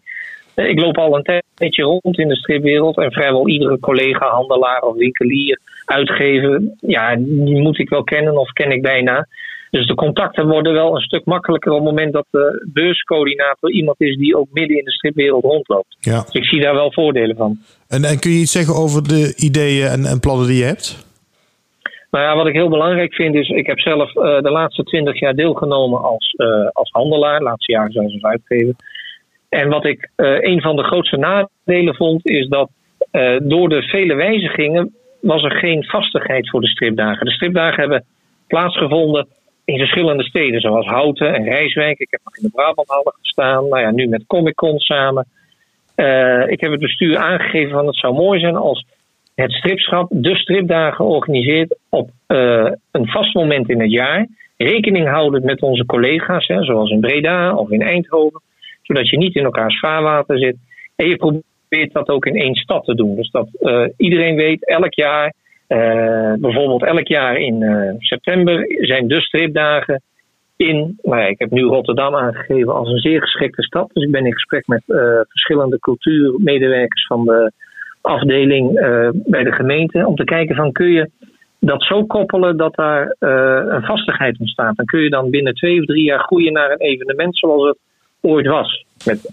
[0.55, 4.81] uh, ik loop al een tijdje rond in de stripwereld en vrijwel iedere collega, handelaar
[4.81, 9.27] of winkelier, uitgever, ja, die moet ik wel kennen of ken ik bijna.
[9.69, 14.01] Dus de contacten worden wel een stuk makkelijker op het moment dat de beurscoördinator iemand
[14.01, 15.97] is die ook midden in de stripwereld rondloopt.
[15.99, 16.21] Ja.
[16.21, 17.57] Dus ik zie daar wel voordelen van.
[17.87, 21.07] En, en kun je iets zeggen over de ideeën en, en plannen die je hebt?
[22.11, 25.19] Nou ja, wat ik heel belangrijk vind is, ik heb zelf uh, de laatste twintig
[25.19, 28.75] jaar deelgenomen als, uh, als handelaar, laatste jaren zelfs als uitgever.
[29.49, 32.69] En wat ik uh, een van de grootste nadelen vond, is dat
[33.41, 37.25] door de vele wijzigingen was er geen vastigheid voor de stripdagen.
[37.25, 38.05] De stripdagen hebben
[38.47, 39.27] plaatsgevonden
[39.69, 41.99] in verschillende steden, zoals Houten en Rijswijk.
[41.99, 45.25] Ik heb nog in de Brabanthallen gestaan, nou ja, nu met Comic Con samen.
[46.47, 48.85] ik heb het bestuur aangegeven van het zou mooi zijn als
[49.35, 54.27] het stripschap de stripdagen organiseert op uh, een vast moment in het jaar.
[54.57, 58.41] Rekening houden met onze collega's, hè, zoals in Breda of in Eindhoven,
[58.81, 60.55] zodat je niet in elkaars vaarwater zit.
[60.95, 63.15] En je probeert dat ook in één stad te doen.
[63.15, 65.33] Dus dat uh, iedereen weet, elk jaar,
[65.69, 67.65] uh, bijvoorbeeld elk jaar in
[67.99, 70.01] september zijn de stripdagen
[70.55, 70.99] in.
[71.01, 73.89] Nou ja, ik heb nu Rotterdam aangegeven als een zeer geschikte stad.
[73.93, 74.83] Dus ik ben in gesprek met
[75.27, 77.51] verschillende cultuurmedewerkers van de
[78.01, 78.73] afdeling
[79.13, 80.07] bij de gemeente.
[80.07, 81.09] Om te kijken van kun je
[81.59, 84.75] dat zo koppelen dat daar een vastigheid ontstaat.
[84.75, 87.77] Dan kun je dan binnen twee of drie jaar groeien naar een evenement zoals het
[88.21, 88.85] ooit was.
[89.05, 89.29] Met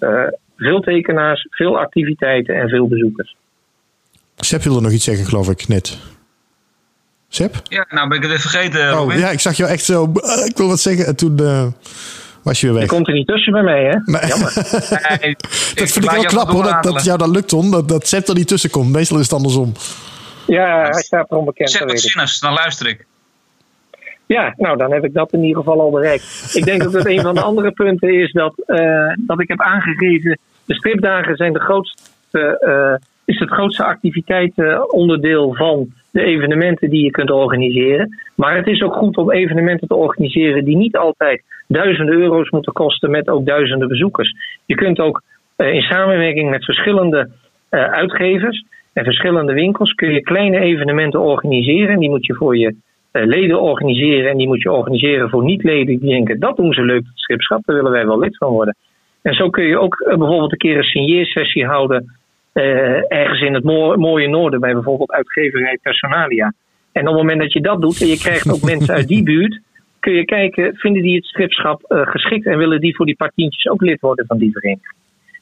[0.57, 3.37] veel tekenaars, veel activiteiten en veel bezoekers.
[4.37, 6.15] Sepp wilde nog iets zeggen, geloof ik, net.
[7.37, 7.57] Sepp?
[7.69, 9.01] Ja, nou ben ik het even vergeten.
[9.01, 10.13] Oh, ja, ik zag jou echt zo.
[10.47, 11.07] Ik wil wat zeggen.
[11.07, 11.37] En toen
[12.43, 12.83] was je weer weg.
[12.83, 13.97] Je komt er niet tussen bij mij, hè?
[14.05, 14.27] Nee.
[14.27, 14.55] Jammer.
[15.75, 16.63] dat vind ik wel knap, hoor.
[16.63, 17.71] Dat, dat jou dat lukt, Tom.
[17.71, 18.93] Dat, dat Sepp er niet tussen komt.
[18.93, 19.73] Meestal is het andersom.
[20.47, 21.71] Ja, hij staat er onbekend.
[21.71, 23.07] Zet wat zinnigs, dan luister ik.
[24.27, 26.51] Ja, nou dan heb ik dat in ieder geval al bereikt.
[26.55, 29.61] Ik denk dat het een van de andere punten is dat, uh, dat ik heb
[29.61, 30.39] aangegeven.
[30.65, 37.11] De stripdagen zijn de grootste, uh, is het grootste activiteitenonderdeel van de evenementen die je
[37.11, 38.19] kunt organiseren.
[38.35, 42.73] Maar het is ook goed om evenementen te organiseren die niet altijd duizenden euro's moeten
[42.73, 44.35] kosten met ook duizenden bezoekers.
[44.67, 45.23] Je kunt ook
[45.57, 47.29] uh, in samenwerking met verschillende
[47.71, 51.99] uh, uitgevers en verschillende winkels kun je kleine evenementen organiseren.
[51.99, 52.75] Die moet je voor je
[53.13, 56.83] uh, leden organiseren en die moet je organiseren voor niet-leden die denken dat doen ze
[56.83, 58.77] leuk, het schipschap, daar willen wij wel lid van worden.
[59.23, 62.16] En zo kun je ook bijvoorbeeld een keer een signeersessie houden
[63.09, 63.65] ergens in het
[63.99, 66.53] mooie noorden bij bijvoorbeeld uitgeverij Personalia.
[66.93, 69.23] En op het moment dat je dat doet en je krijgt ook mensen uit die
[69.23, 69.61] buurt,
[70.01, 73.73] kun je kijken, vinden die het stripschap uh, geschikt en willen die voor die partientjes
[73.73, 74.95] ook lid worden van die vereniging.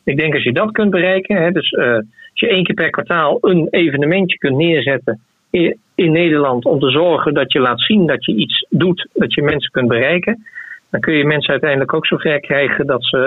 [0.04, 2.90] Ik denk als je dat kunt bereiken, hè, dus uh, als je één keer per
[2.90, 8.06] kwartaal een evenementje kunt neerzetten in, in, Nederland om te zorgen dat je laat zien
[8.06, 10.46] dat je iets doet, dat je mensen kunt bereiken,
[10.94, 13.18] dan kun je mensen uiteindelijk ook zover krijgen dat ze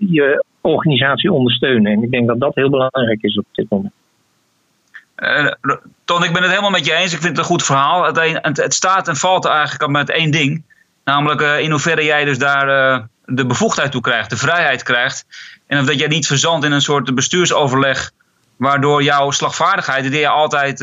[0.00, 1.92] uh, je organisatie ondersteunen.
[1.92, 3.92] En ik denk dat dat heel belangrijk is op dit moment.
[5.16, 7.12] Uh, Ton, ik ben het helemaal met je eens.
[7.12, 8.04] Ik vind het een goed verhaal.
[8.04, 10.64] Het, het staat en valt eigenlijk met één ding.
[11.04, 12.66] Namelijk uh, in hoeverre jij dus daar
[13.24, 15.26] de bevoegdheid toe krijgt, de vrijheid krijgt.
[15.66, 18.10] En of dat jij niet verzandt in een soort bestuursoverleg.
[18.56, 20.82] Waardoor jouw slagvaardigheid, die je altijd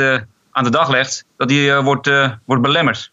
[0.52, 2.10] aan de dag legt, dat die wordt,
[2.46, 3.12] wordt belemmerd.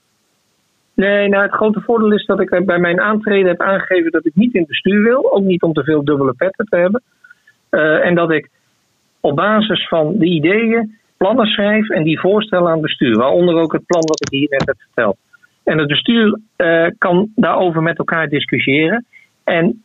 [0.95, 4.35] Nee, nou het grote voordeel is dat ik bij mijn aantreden heb aangegeven dat ik
[4.35, 5.33] niet in het bestuur wil.
[5.33, 7.03] Ook niet om te veel dubbele petten te hebben.
[8.03, 8.49] en dat ik
[9.21, 13.17] op basis van de ideeën plannen schrijf en die voorstellen aan het bestuur.
[13.17, 15.17] Waaronder ook het plan wat ik hier net heb verteld.
[15.65, 19.05] En het bestuur uh, kan daarover met elkaar discussiëren.
[19.45, 19.83] En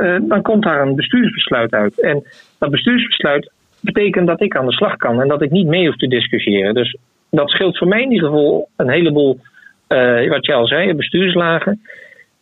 [0.00, 2.00] uh, dan komt daar een bestuursbesluit uit.
[2.00, 2.24] En
[2.58, 5.96] dat bestuursbesluit betekent dat ik aan de slag kan en dat ik niet mee hoef
[5.96, 6.74] te discussiëren.
[6.74, 6.96] Dus
[7.30, 9.38] dat scheelt voor mij in ieder geval een heleboel,
[9.92, 11.80] uh, wat je al zei, bestuurslagen.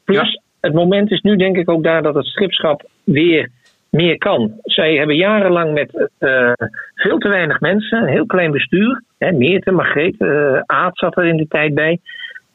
[0.05, 0.41] Plus, ja.
[0.61, 3.49] het moment is nu denk ik ook daar dat het stripschap weer
[3.91, 4.53] meer kan.
[4.63, 6.53] Zij hebben jarenlang met uh,
[6.95, 9.03] veel te weinig mensen, een heel klein bestuur.
[9.19, 11.99] Hè, Meerte, Margreet, uh, Aad zat er in de tijd bij.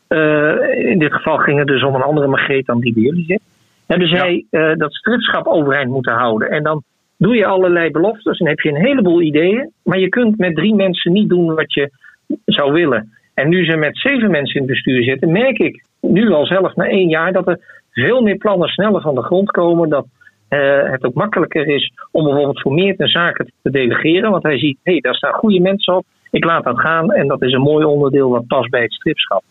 [0.10, 3.26] Uh, in dit geval ging het dus om een andere Margreet dan die bij jullie
[3.26, 3.42] zit.
[3.86, 4.76] Hebben zij ja.
[4.76, 6.50] dat stripschap overeind moeten houden.
[6.50, 6.84] En dan
[7.18, 9.72] doe je allerlei beloftes en heb je een heleboel ideeën.
[9.84, 11.92] Maar je kunt met drie mensen niet doen wat je
[12.46, 13.12] zou willen.
[13.34, 16.76] En nu ze met zeven mensen in het bestuur zitten, merk ik nu al zelf
[16.76, 17.60] na één jaar dat er
[17.92, 19.90] veel meer plannen sneller van de grond komen.
[19.90, 20.06] Dat
[20.50, 24.32] uh, het ook makkelijker is om bijvoorbeeld voor meer zaken te delegeren.
[24.32, 26.06] Want hij ziet, hé, hey, daar staan goede mensen op.
[26.32, 29.44] Ik laat dat gaan en dat is een mooi onderdeel wat past bij het stripschap.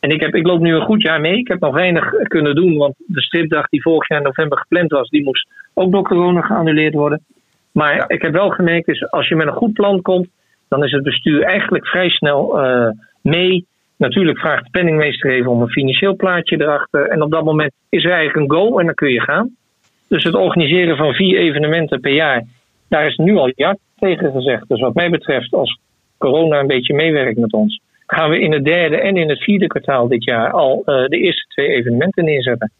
[0.00, 1.38] En ik, heb, ik loop nu een goed jaar mee.
[1.38, 4.90] Ik heb nog weinig kunnen doen, want de stripdag die vorig jaar in november gepland
[4.90, 7.24] was, die moest ook door corona geannuleerd worden.
[7.72, 8.08] Maar ja.
[8.08, 10.28] ik heb wel gemerkt, dus als je met een goed plan komt,
[10.68, 12.88] dan is het bestuur eigenlijk vrij snel uh,
[13.22, 13.66] mee.
[13.96, 17.08] Natuurlijk vraagt de penningmeester even om een financieel plaatje erachter.
[17.08, 19.56] En op dat moment is er eigenlijk een go en dan kun je gaan.
[20.08, 22.44] Dus het organiseren van vier evenementen per jaar,
[22.88, 24.68] daar is nu al ja tegen gezegd.
[24.68, 25.78] Dus wat mij betreft, als
[26.18, 29.66] corona een beetje meewerkt met ons, gaan we in het derde en in het vierde
[29.66, 32.72] kwartaal dit jaar al uh, de eerste twee evenementen neerzetten.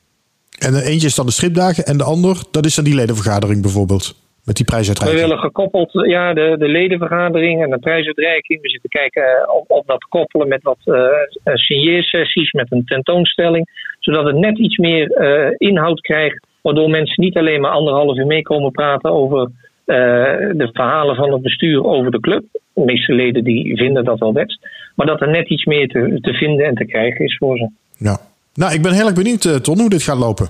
[0.58, 4.21] En eentje is dan de stripdagen en de ander, dat is dan die ledenvergadering bijvoorbeeld?
[4.44, 5.20] Met die prijsuitreiking?
[5.20, 8.62] We willen gekoppeld ja, de, de ledenvergadering en de prijsuitreiking.
[8.62, 11.06] We zitten kijken eh, op, op dat koppelen met wat uh,
[11.44, 13.68] signeersessies, met een tentoonstelling.
[14.00, 16.46] Zodat het net iets meer uh, inhoud krijgt.
[16.62, 19.50] Waardoor mensen niet alleen maar anderhalf uur meekomen praten over
[19.84, 22.44] de verhalen van het bestuur over de club.
[22.74, 24.58] De meeste leden die vinden dat wel best.
[24.94, 27.68] Maar dat er net iets meer te, te vinden en te krijgen is voor ze.
[27.96, 28.18] Ja.
[28.54, 30.48] Nou, ik ben heel erg benieuwd, Ton, hoe dit gaat lopen.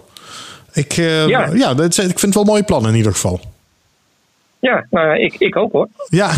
[0.73, 1.51] Ik, ja.
[1.55, 3.41] ja ik vind het wel een mooi plan in ieder geval.
[4.69, 5.89] Ja, nou, ik, ik ook hoor.
[6.09, 6.29] Ja,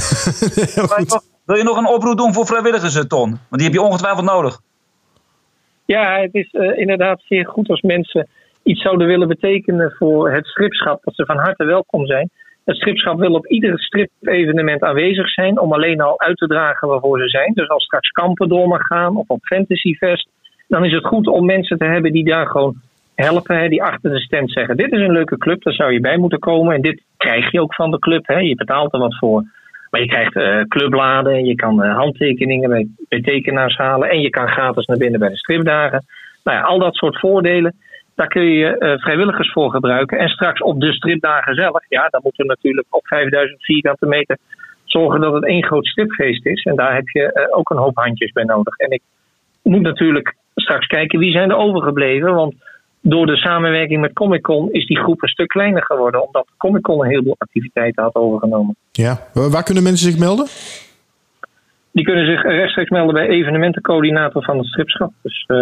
[1.46, 3.28] Wil je nog een oproep doen voor vrijwilligers, Ton?
[3.28, 4.60] Want die heb je ongetwijfeld nodig.
[5.84, 8.28] Ja, het is uh, inderdaad zeer goed als mensen
[8.62, 11.04] iets zouden willen betekenen voor het stripschap.
[11.04, 12.30] Dat ze van harte welkom zijn.
[12.64, 15.60] Het stripschap wil op ieder strip-evenement aanwezig zijn.
[15.60, 17.52] Om alleen al uit te dragen waarvoor ze zijn.
[17.54, 20.28] Dus als straks kampen door mag gaan of op Fantasyfest.
[20.68, 22.74] Dan is het goed om mensen te hebben die daar gewoon
[23.14, 23.70] helpen.
[23.70, 26.38] Die achter de stand zeggen: Dit is een leuke club, daar zou je bij moeten
[26.38, 26.74] komen.
[26.74, 28.26] En dit krijg je ook van de club.
[28.26, 28.38] Hè.
[28.38, 29.44] Je betaalt er wat voor.
[29.90, 34.10] Maar je krijgt uh, clubbladen, je kan uh, handtekeningen bij, bij, tekenaars halen.
[34.10, 36.04] En je kan gratis naar binnen bij de stripdagen.
[36.44, 37.74] Nou ja, al dat soort voordelen.
[38.14, 40.18] Daar kun je uh, vrijwilligers voor gebruiken.
[40.18, 44.38] En straks op de stripdagen zelf, ja, dan moeten we natuurlijk op 5000 vierkante meter
[44.84, 46.62] zorgen dat het één groot stripfeest is.
[46.62, 48.76] En daar heb je ook een hoop handjes bij nodig.
[48.76, 49.02] En ik
[49.62, 52.34] moet natuurlijk straks kijken wie zijn er overgebleven.
[52.34, 52.54] Want
[53.06, 56.26] door de samenwerking met Comic Con is die groep een stuk kleiner geworden.
[56.26, 58.76] Omdat Comic Con een heleboel activiteiten had overgenomen.
[58.92, 60.46] Ja, waar kunnen mensen zich melden?
[61.92, 65.12] Die kunnen zich rechtstreeks melden bij evenementencoördinator van het stripschap.
[65.22, 65.58] Dus uh,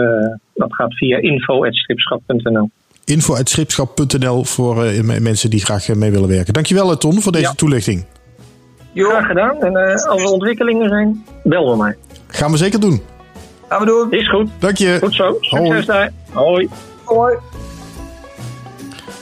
[0.54, 2.70] dat gaat via info.stripschap.nl.
[3.04, 6.52] Info.stripschap.nl voor uh, mensen die graag mee willen werken.
[6.52, 8.06] Dankjewel Ton voor deze toelichting.
[8.94, 9.62] Graag gedaan.
[9.62, 11.96] En uh, als er ontwikkelingen zijn, bel me maar.
[12.26, 13.02] Gaan we zeker doen.
[13.68, 14.10] Gaan we doen.
[14.10, 14.50] Is goed.
[14.58, 14.98] Dank je.
[15.00, 15.36] Goed zo.
[15.40, 16.12] Succes daar.
[16.32, 16.68] Hoi.
[17.12, 17.36] Hoi.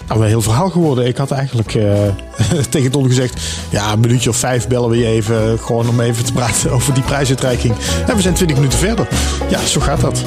[0.08, 1.06] Nou, een heel verhaal geworden.
[1.06, 2.02] Ik had eigenlijk uh,
[2.70, 3.40] tegen Ton gezegd...
[3.70, 5.58] ja, een minuutje of vijf bellen we je even...
[5.58, 7.74] gewoon om even te praten over die prijsuitreiking.
[8.06, 9.08] En we zijn twintig minuten verder.
[9.48, 10.22] Ja, zo gaat dat.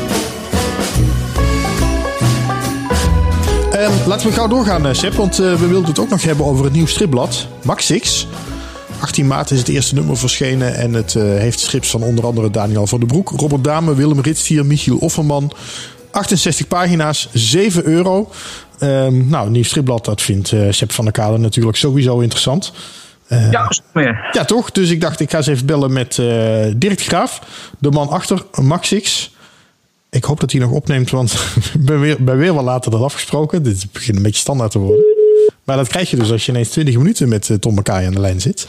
[3.74, 5.14] Um, laten we gauw doorgaan, uh, Sepp.
[5.14, 7.47] Want uh, we wilden het ook nog hebben over het nieuwe stripblad.
[7.64, 8.28] Max 6.
[8.99, 10.76] 18 maart is het eerste nummer verschenen.
[10.76, 13.30] En het heeft strips van onder andere Daniel van den Broek...
[13.30, 15.51] Robert Dame, Willem Ritstier, Michiel Offerman...
[16.14, 18.30] 68 pagina's, 7 euro.
[18.80, 22.74] Um, nou, een nieuw stripblad, dat vindt uh, Sepp van der Kade natuurlijk sowieso interessant.
[23.30, 24.30] Uh, ja, meer.
[24.32, 24.72] Ja, toch?
[24.72, 27.41] Dus ik dacht, ik ga eens even bellen met uh, Dirk Graaf,
[27.80, 29.32] de man achter Maxix.
[30.09, 31.34] Ik hoop dat hij nog opneemt, want
[31.74, 33.64] ik ben weer, ben weer wel later dan afgesproken.
[33.64, 35.05] Dit begint een beetje standaard te worden.
[35.64, 38.20] Maar dat krijg je dus als je ineens 20 minuten met Tom McKay aan de
[38.20, 38.68] lijn zit.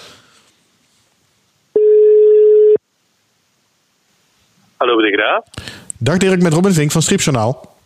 [4.77, 5.45] Hallo, de Graaf.
[5.99, 7.77] Dag Dirk, met Robin Vink van Stripjournaal.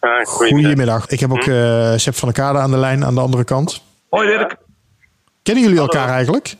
[0.00, 1.06] Ah, goedemiddag.
[1.06, 3.82] Ik heb ook uh, Sepp van der Kade aan de lijn aan de andere kant.
[4.08, 4.56] Hoi Dirk.
[5.42, 6.56] Kennen jullie elkaar eigenlijk?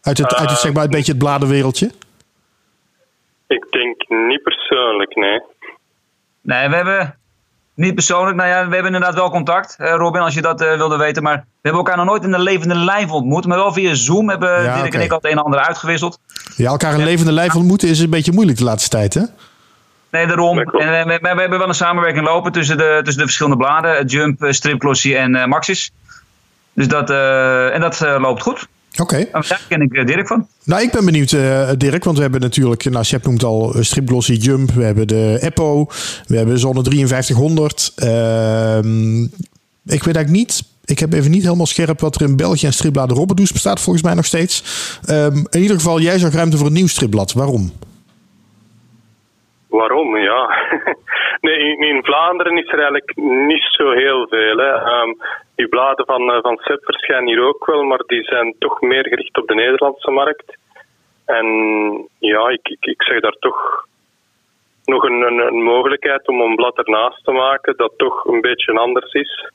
[0.00, 1.90] Uit het, uit het, zeg maar, een beetje het bladenwereldje?
[3.46, 5.40] Ik denk niet persoonlijk, nee.
[6.40, 7.18] Nee, we hebben
[7.74, 8.36] niet persoonlijk.
[8.36, 11.22] Nou ja, we hebben inderdaad wel contact, Robin, als je dat uh, wilde weten.
[11.22, 13.46] Maar we hebben elkaar nog nooit in de levende lijf ontmoet.
[13.46, 15.00] Maar wel via Zoom hebben ja, Dirk okay.
[15.00, 16.20] en ik al het een en ander uitgewisseld.
[16.56, 19.22] Ja, elkaar in levende lijf ontmoeten is een beetje moeilijk de laatste tijd, hè?
[20.10, 20.58] Nee, daarom.
[20.58, 24.06] En we, we, we, hebben wel een samenwerking lopen tussen de, tussen de verschillende bladen.
[24.06, 25.92] Jump, Stripglossie en uh, Maxis.
[26.72, 28.68] Dus dat, uh, en dat uh, loopt goed.
[28.92, 29.02] Oké.
[29.02, 29.28] Okay.
[29.48, 30.46] Daar ken ik Dirk van.
[30.64, 34.32] Nou, ik ben benieuwd, uh, Dirk, want we hebben natuurlijk, nou, Shep noemt al Stripglossy
[34.32, 35.86] Jump, we hebben de Eppo,
[36.26, 37.92] we hebben Zonne 5300.
[37.96, 42.66] Ehm, ik weet eigenlijk niet, ik heb even niet helemaal scherp wat er in België
[42.66, 44.54] en stripbladen Robberdoes bestaat, volgens mij nog steeds.
[45.10, 47.32] Um, in ieder geval, jij zag ruimte voor een nieuw stripblad.
[47.32, 47.72] Waarom?
[49.68, 50.16] Waarom?
[50.16, 50.40] Ja.
[51.46, 53.16] nee, in, Vlaanderen is er eigenlijk
[53.48, 54.56] niet zo heel veel.
[54.56, 54.72] Hè.
[55.02, 55.16] Um,
[55.54, 59.06] die bladen van, uh, van SEP verschijnen hier ook wel, maar die zijn toch meer
[59.08, 60.56] gericht op de Nederlandse markt.
[61.24, 61.46] En
[62.18, 63.86] ja, ik, ik, ik zeg daar toch
[64.84, 68.72] nog een, een, een, mogelijkheid om een blad ernaast te maken dat toch een beetje
[68.78, 69.50] anders is.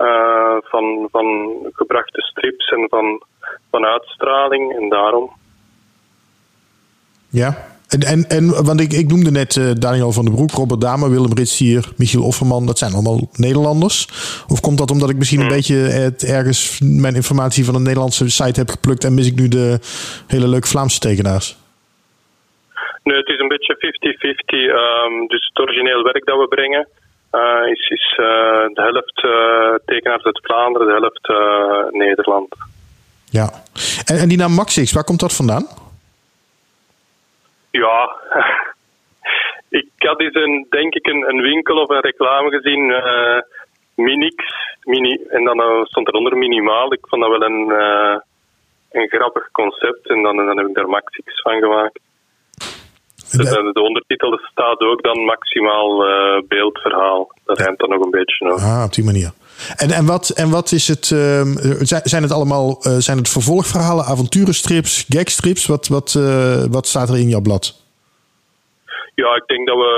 [0.00, 3.22] Uh, van, van gebrachte strips en van,
[3.70, 5.30] van uitstraling en daarom.
[7.28, 7.56] Ja,
[7.94, 11.10] en, en, en want ik, ik noemde net uh, Daniel van der Broek, Robert Dame,
[11.10, 12.66] Willem Ritsier, Michiel Offerman.
[12.66, 14.06] Dat zijn allemaal Nederlanders.
[14.48, 15.56] Of komt dat omdat ik misschien een hmm.
[15.56, 19.48] beetje het, ergens mijn informatie van een Nederlandse site heb geplukt en mis ik nu
[19.48, 19.78] de
[20.26, 21.56] hele leuke Vlaamse tekenaars?
[23.02, 23.80] Nee, het is een beetje 50-50.
[24.50, 26.88] Um, dus het origineel werk dat we brengen
[27.32, 28.26] uh, is, is uh,
[28.74, 29.20] de helft
[29.86, 31.28] tekenaars uit Vlaanderen, de helft
[31.94, 32.54] Nederland.
[33.24, 33.50] Ja,
[34.04, 35.66] en, en die naam Maxix, waar komt dat vandaan?
[37.70, 38.10] Ja,
[39.80, 43.40] ik had eens een, denk ik een, een winkel of een reclame gezien, uh,
[43.94, 44.58] Minix.
[44.80, 46.92] Mini, en dan uh, stond eronder minimaal.
[46.92, 47.70] Ik vond dat wel een,
[48.90, 50.08] een grappig concept.
[50.08, 52.00] En dan, dan heb ik daar Maxix van gemaakt.
[53.30, 56.04] De, de, ondertitel staat ook dan maximaal
[56.48, 57.32] beeldverhaal.
[57.44, 58.58] Dat rijmt dan nog een beetje op.
[58.58, 59.30] Ah, op die manier.
[59.76, 61.10] En, en, wat, en wat is het?
[61.10, 61.42] Uh,
[62.04, 65.66] zijn het allemaal zijn het vervolgverhalen, avonturenstrips, gagstrips?
[65.66, 66.12] Wat, wat,
[66.70, 67.80] wat staat er in jouw blad?
[69.14, 69.92] Ja, ik denk dat we,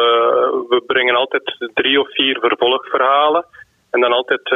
[0.68, 3.44] we brengen altijd drie of vier vervolgverhalen.
[3.90, 4.54] En dan altijd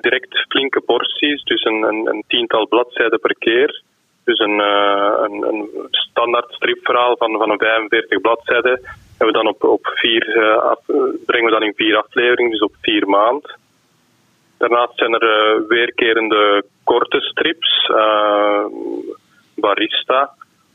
[0.00, 3.82] direct flinke porties, dus een, een, een, tiental bladzijden per keer.
[4.26, 8.80] Dus een, uh, een, een, standaard stripverhaal van, van een 45 bladzijden
[9.18, 10.80] hebben we dan op, op vier, af,
[11.26, 13.54] brengen we dan in vier afleveringen, dus op vier maand.
[14.58, 17.90] Daarnaast zijn er weerkerende korte strips,
[19.54, 20.30] Barista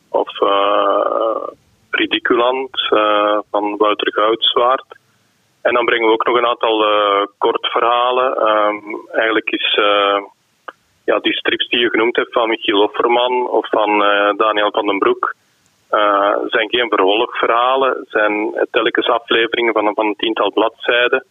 [0.10, 0.30] of
[1.90, 2.88] Ridiculant
[3.52, 5.00] van Wouter Goudzwaard.
[5.62, 8.48] En dan brengen we ook nog een aantal uh, kortverhalen.
[8.48, 9.80] Um, eigenlijk is
[11.12, 14.00] ja, die strips die je genoemd hebt van Michiel Offerman of van
[14.38, 15.36] Daniel van den Broek,
[16.48, 18.34] zijn geen vervolgverhalen, zijn
[18.72, 21.26] telkens afleveringen van, van een tiental bladzijden.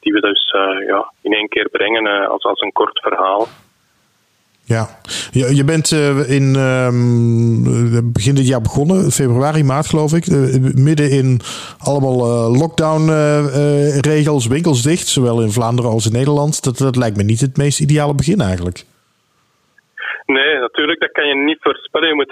[0.00, 0.54] die we dus
[0.86, 3.46] ja, in één keer brengen als, als een kort verhaal.
[4.64, 4.88] Ja,
[5.34, 10.26] je, je bent uh, in um, begin dit jaar begonnen, februari, maart geloof ik.
[10.26, 10.38] Uh,
[10.88, 11.40] midden in
[11.90, 12.18] allemaal
[12.62, 16.64] lockdown-regels, winkels dicht, zowel in Vlaanderen als in Nederland.
[16.64, 18.78] Dat, dat lijkt me niet het meest ideale begin eigenlijk.
[20.26, 22.08] Nee, natuurlijk, dat kan je niet voorspellen.
[22.08, 22.30] Je, moet,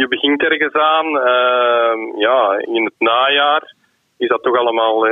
[0.00, 1.06] je begint ergens aan.
[1.06, 3.74] Ehm, ja, in het najaar
[4.16, 5.06] is dat toch allemaal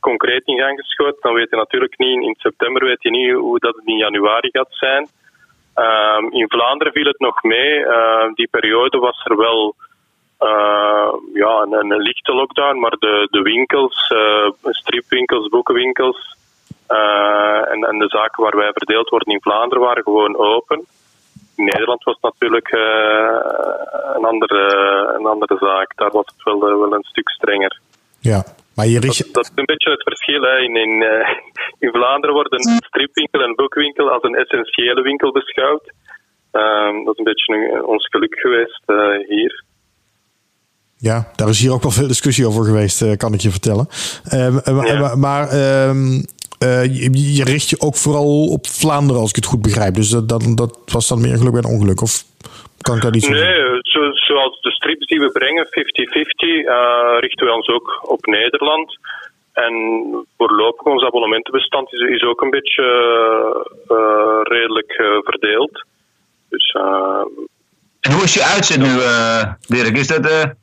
[0.00, 1.18] concreet in gang geschoten.
[1.20, 4.70] Dan weet je natuurlijk niet, in september weet je niet hoe dat in januari gaat
[4.70, 5.08] zijn.
[5.74, 7.84] Ehm, in Vlaanderen viel het nog mee.
[7.86, 9.74] Ehm, die periode was er wel
[10.40, 16.36] uh, ja, een, lichte lockdown, maar de, de winkels, uh, stripwinkels, boekenwinkels
[16.88, 20.86] uh, en, en, de zaken waar wij verdeeld worden in Vlaanderen waren gewoon open.
[21.56, 22.72] In Nederland was het natuurlijk
[24.16, 25.96] een, andere, een andere zaak.
[25.96, 27.80] Daar was het wel, wel een stuk strenger.
[28.20, 28.44] Ja,
[28.80, 30.42] maar dat, dat, is een beetje het verschil.
[30.42, 30.56] Hè.
[30.58, 31.28] In, in, uh,
[31.84, 35.92] in Vlaanderen wordt een stripwinkel en boekwinkel als een essentiële winkel beschouwd.
[36.52, 39.64] Um, dat is een beetje een, ons geluk geweest uh, hier.
[40.96, 43.86] Ja, daar is hier ook wel veel discussie over geweest, uh, kan ik je vertellen.
[44.34, 45.16] Um, ja.
[45.16, 45.44] Maar
[45.88, 46.24] um,
[46.60, 49.94] je, je, richt je ook vooral op Vlaanderen, als ik het goed begrijp.
[49.94, 52.00] Dus dat, dat, dat was dan meer geluk bij een ongeluk?
[52.00, 52.24] Of
[52.80, 57.52] kan ik daar iets Nee, zo, zoals de die we brengen, 50-50, uh, richten we
[57.52, 58.98] ons ook op Nederland.
[59.52, 59.74] En
[60.36, 62.84] voorlopig ons abonnementenbestand is, is ook een beetje
[63.88, 64.92] uh, redelijk
[65.24, 65.84] verdeeld.
[66.48, 66.76] Dus,
[68.00, 68.92] en hoe is je uitzet nu,
[69.76, 69.96] Dirk?
[69.96, 70.54] Is dat,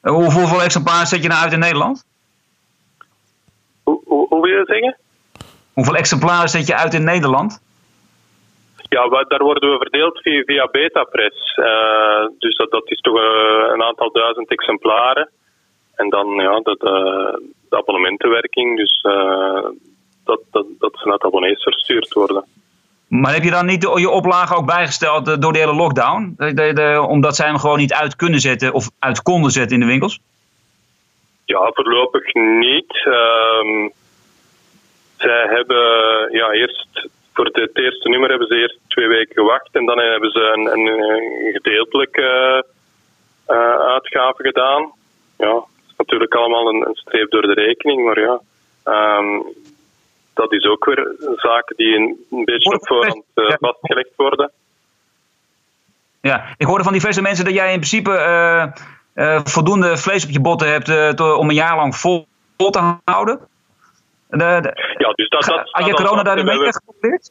[0.00, 2.04] hoeveel, hoeveel exemplaren zet je nou uit in Nederland?
[3.82, 4.96] Hoe, hoe, hoe wil je dat zeggen?
[5.72, 7.60] Hoeveel exemplaren zet je uit in Nederland?
[8.88, 11.56] Ja, daar worden we verdeeld via, via Betapress.
[11.56, 15.30] Uh, dus dat, dat is toch uh, een aantal duizend exemplaren.
[15.94, 17.32] En dan ja, dat, uh,
[17.68, 19.02] de abonnementenwerking, dus
[20.24, 22.44] dat, dat, dat ze naar het abonnees verstuurd worden.
[23.08, 26.34] Maar heb je dan niet je oplagen ook bijgesteld door de hele lockdown?
[26.36, 29.80] De, de, omdat zij hem gewoon niet uit kunnen zetten of uit konden zetten in
[29.80, 30.20] de winkels?
[31.44, 33.06] Ja, voorlopig niet.
[33.06, 33.92] Um,
[35.16, 35.82] zij hebben
[36.32, 37.08] ja, eerst
[37.38, 40.66] voor het eerste nummer hebben ze eerst twee weken gewacht en dan hebben ze een,
[40.66, 42.64] een gedeeltelijke
[43.48, 44.92] uh, uitgave gedaan.
[45.36, 48.40] Ja, is natuurlijk allemaal een, een, streep door de rekening, maar ja,
[49.18, 49.44] um,
[50.34, 54.50] dat is ook weer zaken die een, een beetje op voorhand uh, vastgelegd worden.
[56.20, 58.10] Ja, ik hoorde van diverse mensen dat jij in principe
[59.14, 62.26] uh, voldoende vlees op je botten hebt om een jaar lang vol
[62.56, 63.40] te houden.
[64.28, 67.30] De, ja, dus dat, dat, had je corona daar mee geprobeerd?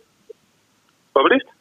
[1.11, 1.55] Wat bedoelt?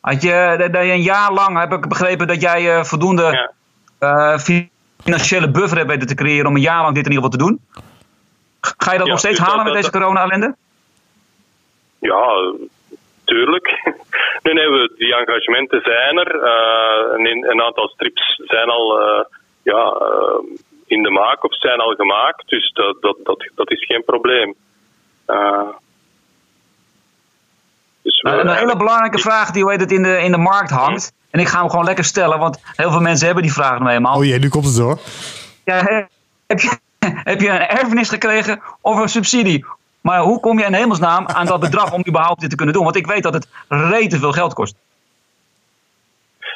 [0.00, 3.52] Had je, dat je een jaar lang, heb ik begrepen, dat jij uh, voldoende
[4.00, 4.32] ja.
[4.34, 4.38] uh,
[5.02, 7.44] financiële buffer hebt weten te creëren om een jaar lang dit in ieder geval te
[7.44, 7.60] doen?
[8.60, 10.54] Ga je dat nog steeds dus halen met deze corona-ellende?
[11.98, 12.52] Ja,
[13.24, 13.66] tuurlijk.
[14.42, 16.34] nee, nee, we, die engagementen zijn er.
[16.34, 18.98] Uh, een, een, aantal strips zijn al
[19.62, 19.96] ja,
[20.92, 22.48] in de maak of zijn al gemaakt.
[22.48, 24.54] Dus dat, dat, dat, dat is geen probleem.
[25.26, 25.68] Uh,
[28.02, 31.12] dus een hele belangrijke vraag die hoe heet het, in, de, in de markt hangt.
[31.30, 33.90] En ik ga hem gewoon lekker stellen, want heel veel mensen hebben die vraag nou
[33.90, 34.16] eenmaal.
[34.16, 34.98] Oh jee, nu komt het hoor.
[35.64, 36.08] Ja,
[36.46, 36.78] heb je,
[37.30, 39.64] heb je een erfenis gekregen of een subsidie?
[40.00, 42.84] Maar hoe kom je in hemelsnaam aan dat bedrag om überhaupt dit te kunnen doen?
[42.84, 44.76] Want ik weet dat het rete veel geld kost.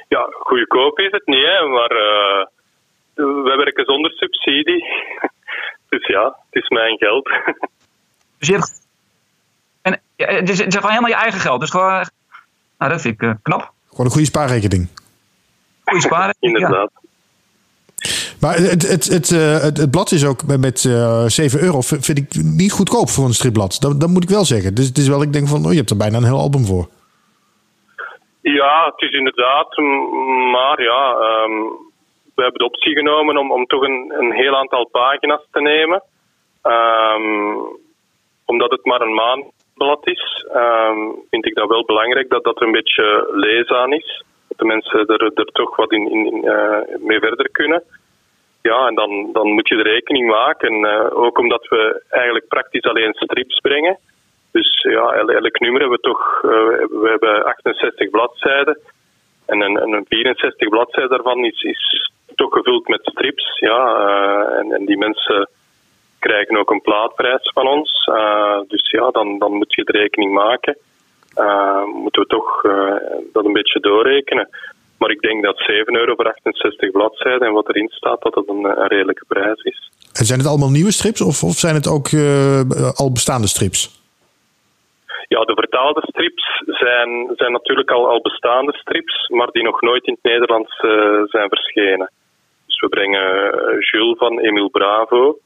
[0.08, 2.46] Ja, goedkoop is het niet, hè, maar uh,
[3.24, 4.84] wij werken zonder subsidie.
[5.88, 7.24] dus ja, het is mijn geld.
[8.38, 8.84] dus je hebt
[10.16, 11.60] Ja, het, is, het is gewoon helemaal je eigen geld.
[11.60, 12.08] Dus gewoon,
[12.78, 13.72] nou, dat vind ik knap.
[13.88, 14.88] Gewoon een goede spaarrekening.
[15.84, 16.90] Goede spaarrekening, Inderdaad.
[18.40, 22.34] Maar het, het, het, het, het blad is ook met uh, 7 euro, vind ik
[22.34, 23.76] niet goedkoop voor een stripblad.
[23.80, 24.74] Dat, dat moet ik wel zeggen.
[24.74, 26.64] Dus het is wel, ik denk van, oh, je hebt er bijna een heel album
[26.64, 26.88] voor.
[28.40, 29.76] Ja, het is inderdaad.
[30.52, 31.85] Maar ja, um,
[32.36, 36.02] we hebben de optie genomen om, om toch een, een heel aantal pagina's te nemen.
[36.62, 37.84] Um,
[38.44, 42.66] omdat het maar een maandblad is, um, vind ik dat wel belangrijk dat dat er
[42.66, 44.24] een beetje lees aan is.
[44.48, 47.82] Dat de mensen er, er toch wat in, in, uh, mee verder kunnen.
[48.62, 50.84] Ja, en dan, dan moet je de rekening maken.
[50.84, 53.98] Uh, ook omdat we eigenlijk praktisch alleen strips brengen.
[54.52, 56.50] Dus ja, elk nummer hebben we toch, uh,
[57.02, 58.78] we hebben 68 bladzijden.
[59.46, 63.58] En een, een 64 bladzijden daarvan is, is toch gevuld met strips.
[63.58, 65.48] Ja, uh, en, en, die mensen
[66.18, 68.06] krijgen ook een plaatprijs van ons.
[68.06, 70.76] Uh, dus ja, dan, dan moet je de rekening maken.
[72.02, 72.62] moeten we toch
[73.32, 74.48] dat een beetje doorrekenen.
[74.98, 78.48] Maar ik denk dat 7 euro voor 68 bladzijden en wat erin staat, dat dat
[78.48, 79.90] een, een redelijke prijs is.
[80.12, 82.08] En zijn het allemaal nieuwe strips of, of zijn het ook
[82.94, 84.04] al bestaande strips?
[85.28, 90.06] Ja, de vertaalde strips zijn, zijn natuurlijk al, al bestaande strips, maar die nog nooit
[90.06, 92.10] in het Nederlands uh, zijn verschenen.
[92.76, 95.38] Dus we brengen uh, Jules van Emile Bravo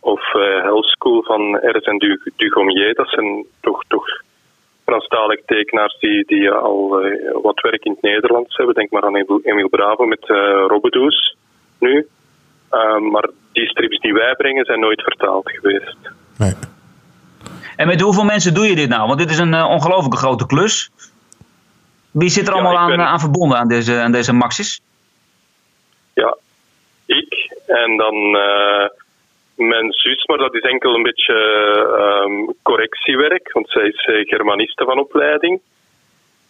[0.00, 2.94] of uh, Hell School van Ernst du, Dugommier.
[2.94, 4.06] Dat zijn toch, toch
[4.84, 6.88] Franstalige tekenaars die, die al
[7.42, 8.74] wat werk in het Nederlands hebben.
[8.74, 10.36] Denk maar aan Emile Bravo met uh,
[10.66, 11.36] Robbedoes
[11.78, 12.06] nu.
[13.10, 15.96] maar die strips die wij brengen zijn nooit vertaald geweest.
[16.38, 16.52] Nee.
[17.76, 19.06] En met hoeveel mensen doe je dit nou?
[19.06, 20.90] Want dit is een uh, ongelooflijke grote klus.
[22.10, 23.06] Wie zit er allemaal ja, aan, ben...
[23.06, 24.80] aan, verbonden aan deze, aan deze Maxis?
[27.16, 28.86] Ik en dan uh,
[29.54, 31.34] mijn zus, maar dat is enkel een beetje
[32.24, 35.60] um, correctiewerk, want zij is uh, Germaniste van opleiding.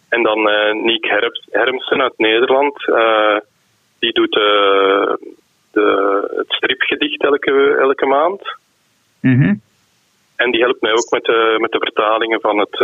[0.08, 0.48] En dan
[0.84, 2.76] Niek Herms, Hermsen uit Nederland,
[3.98, 8.42] die doet de, het stripgedicht elke, elke maand.
[9.20, 9.62] Mm
[10.36, 12.76] en die helpt mij ook met de, met de vertalingen van, het,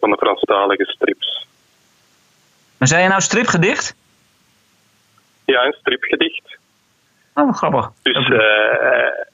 [0.00, 1.46] van de Franstalige strips.
[2.78, 3.94] Maar zei je nou stripgedicht?
[5.44, 6.58] Ja, een stripgedicht.
[7.34, 7.90] Oh, grappig.
[8.02, 8.38] Dus uh,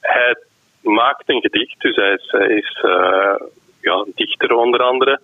[0.01, 0.37] hij
[0.81, 3.35] maakt een gedicht, dus hij is, is uh,
[3.81, 5.21] ja, dichter onder andere.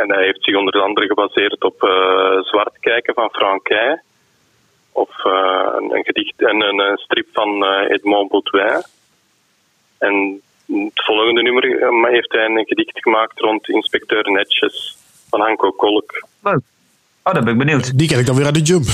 [0.00, 1.76] en hij heeft zich onder andere gebaseerd op
[2.40, 4.00] Zwart kijken van Franquin.
[4.92, 8.82] Of een, een, gedicht en een, een strip van Edmond Baudouin.
[9.98, 14.96] En het volgende nummer eh, heeft hij een gedicht gemaakt rond inspecteur Netjes
[15.28, 16.26] van Hanko Kolk.
[16.42, 16.60] Leuk.
[17.22, 17.98] Oh, daar ben ik benieuwd.
[17.98, 18.86] Die ken ik dan weer uit de jump.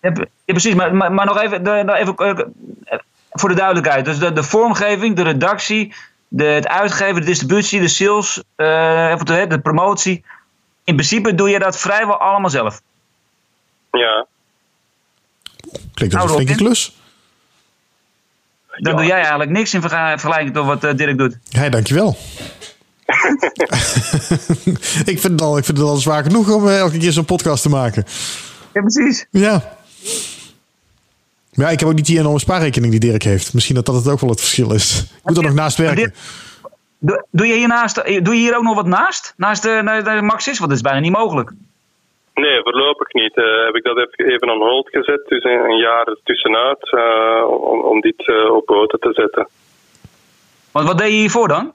[0.00, 0.12] Ja,
[0.44, 0.74] precies.
[0.74, 2.98] Maar, maar, maar, nog even, nog even eh,
[3.30, 4.04] voor de duidelijkheid.
[4.04, 5.94] Dus de, de vormgeving, de redactie,
[6.28, 10.24] de, het uitgeven, de distributie, de sales, uh, de, de promotie.
[10.84, 12.80] In principe doe je dat vrijwel allemaal zelf.
[13.90, 14.26] Ja.
[15.94, 16.98] Klinkt als een flinke klus.
[18.76, 21.38] Dan doe jij eigenlijk niks in vergelijking tot wat eh, Dirk doet.
[21.48, 22.16] Ja, dankjewel.
[25.12, 27.24] ik, vind het al, ik vind het al zwaar genoeg om eh, elke keer zo'n
[27.24, 28.04] podcast te maken.
[28.72, 29.26] Ja, precies.
[29.30, 29.78] Ja.
[31.54, 33.54] Maar ja, ik heb ook niet die enorme spaarrekening die Dirk heeft.
[33.54, 35.00] Misschien dat dat het ook wel het verschil is.
[35.00, 36.14] Ik moet er nog naast werken.
[36.98, 39.34] Doe, doe, je hiernaast, eh, doe je hier ook nog wat naast?
[39.36, 40.58] Naast de, de, de Maxis?
[40.58, 41.50] Want dat is bijna niet mogelijk.
[42.34, 43.36] Nee, voorlopig niet.
[43.36, 47.80] Uh, heb ik dat even on hold gezet, dus een, een jaar tussenuit, uh, om,
[47.80, 49.48] om, dit uh, op poten te zetten.
[50.72, 51.72] Want wat deed je hiervoor dan?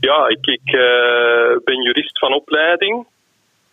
[0.00, 0.72] Ja, ik, ik
[1.64, 3.06] ben jurist van opleiding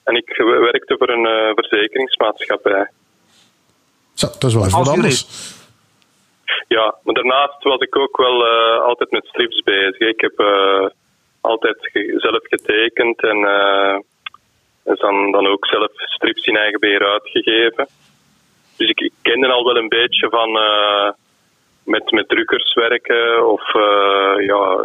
[0.04, 0.36] en ik
[0.72, 2.90] werkte voor een verzekeringsmaatschappij.
[4.14, 5.26] Zo, dat is wel even wat anders.
[6.68, 8.48] Ja, maar daarnaast was ik ook wel
[8.80, 10.00] altijd met strips bezig.
[10.00, 10.44] Ik heb
[11.42, 13.38] altijd zelf getekend en
[14.84, 17.88] is dan, dan ook zelf strips in eigen beheer uitgegeven.
[18.78, 21.10] Dus ik, ik kende al wel een beetje van uh,
[21.84, 24.76] met, met drukkers werken of uh, ja,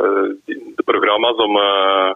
[0.77, 2.13] de programma's om, uh,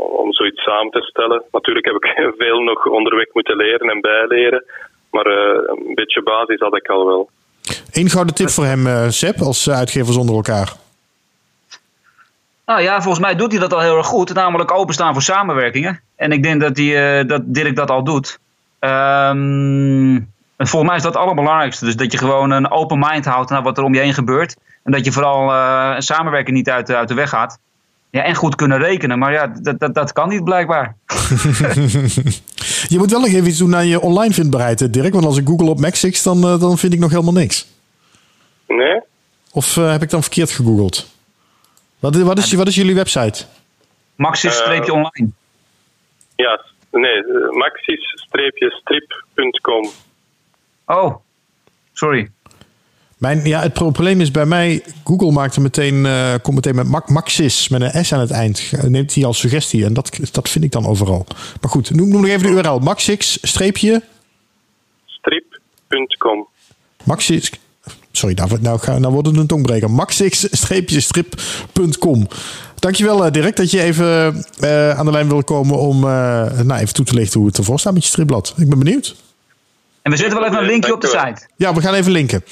[0.00, 1.42] om zoiets samen te stellen.
[1.50, 2.06] Natuurlijk heb ik
[2.42, 4.64] veel nog onderweg moeten leren en bijleren,
[5.10, 7.30] maar een beetje basis had ik al wel.
[7.92, 10.72] Eén gouden tip voor hem, Seb, als uitgever zonder elkaar.
[12.70, 14.34] Nou ja, volgens mij doet hij dat al heel erg goed.
[14.34, 16.00] Namelijk openstaan voor samenwerkingen.
[16.16, 18.38] En ik denk dat, die, uh, dat Dirk dat al doet.
[18.80, 20.16] Um,
[20.56, 21.84] en volgens mij is dat het allerbelangrijkste.
[21.84, 24.56] Dus dat je gewoon een open mind houdt naar wat er om je heen gebeurt.
[24.82, 27.58] En dat je vooral uh, samenwerking niet uit, uit de weg gaat.
[28.10, 29.18] Ja, en goed kunnen rekenen.
[29.18, 30.96] Maar ja, dat, dat, dat kan niet blijkbaar.
[32.88, 35.12] je moet wel nog even iets doen aan je online vindbaarheid, Dirk.
[35.12, 37.66] Want als ik google op Maxix, dan, uh, dan vind ik nog helemaal niks.
[38.66, 39.00] Nee?
[39.52, 41.10] Of heb ik dan verkeerd gegoogeld?
[41.98, 43.44] Wat, wat, is, wat is jullie website?
[44.16, 45.30] Maxis-online.
[46.36, 49.90] ja, nee, maxis-strip.com.
[50.84, 51.16] Oh,
[51.92, 52.30] sorry.
[53.20, 57.08] Mijn, ja, het probleem is bij mij, Google maakt er meteen, uh, komt meteen met
[57.08, 58.72] Maxis, met een S aan het eind.
[58.88, 61.26] Neemt hij als suggestie en dat, dat vind ik dan overal.
[61.60, 62.78] Maar goed, noem, noem nog even de URL.
[62.78, 64.02] Maxix, streepje?
[65.06, 66.48] Strip.com.
[67.04, 67.52] Maxis,
[68.12, 69.90] sorry David, nou, ga, nou wordt het een tongbreker.
[69.90, 72.28] Maxix-strip.com.
[72.74, 76.94] Dankjewel uh, Dirk dat je even uh, aan de lijn wil komen om nou, even
[76.94, 78.54] toe te lichten hoe het ervoor staat met je stripblad.
[78.56, 79.16] Ik ben benieuwd.
[80.02, 81.48] En we zetten wel even een linkje op de site.
[81.56, 82.44] Ja, we gaan even linken.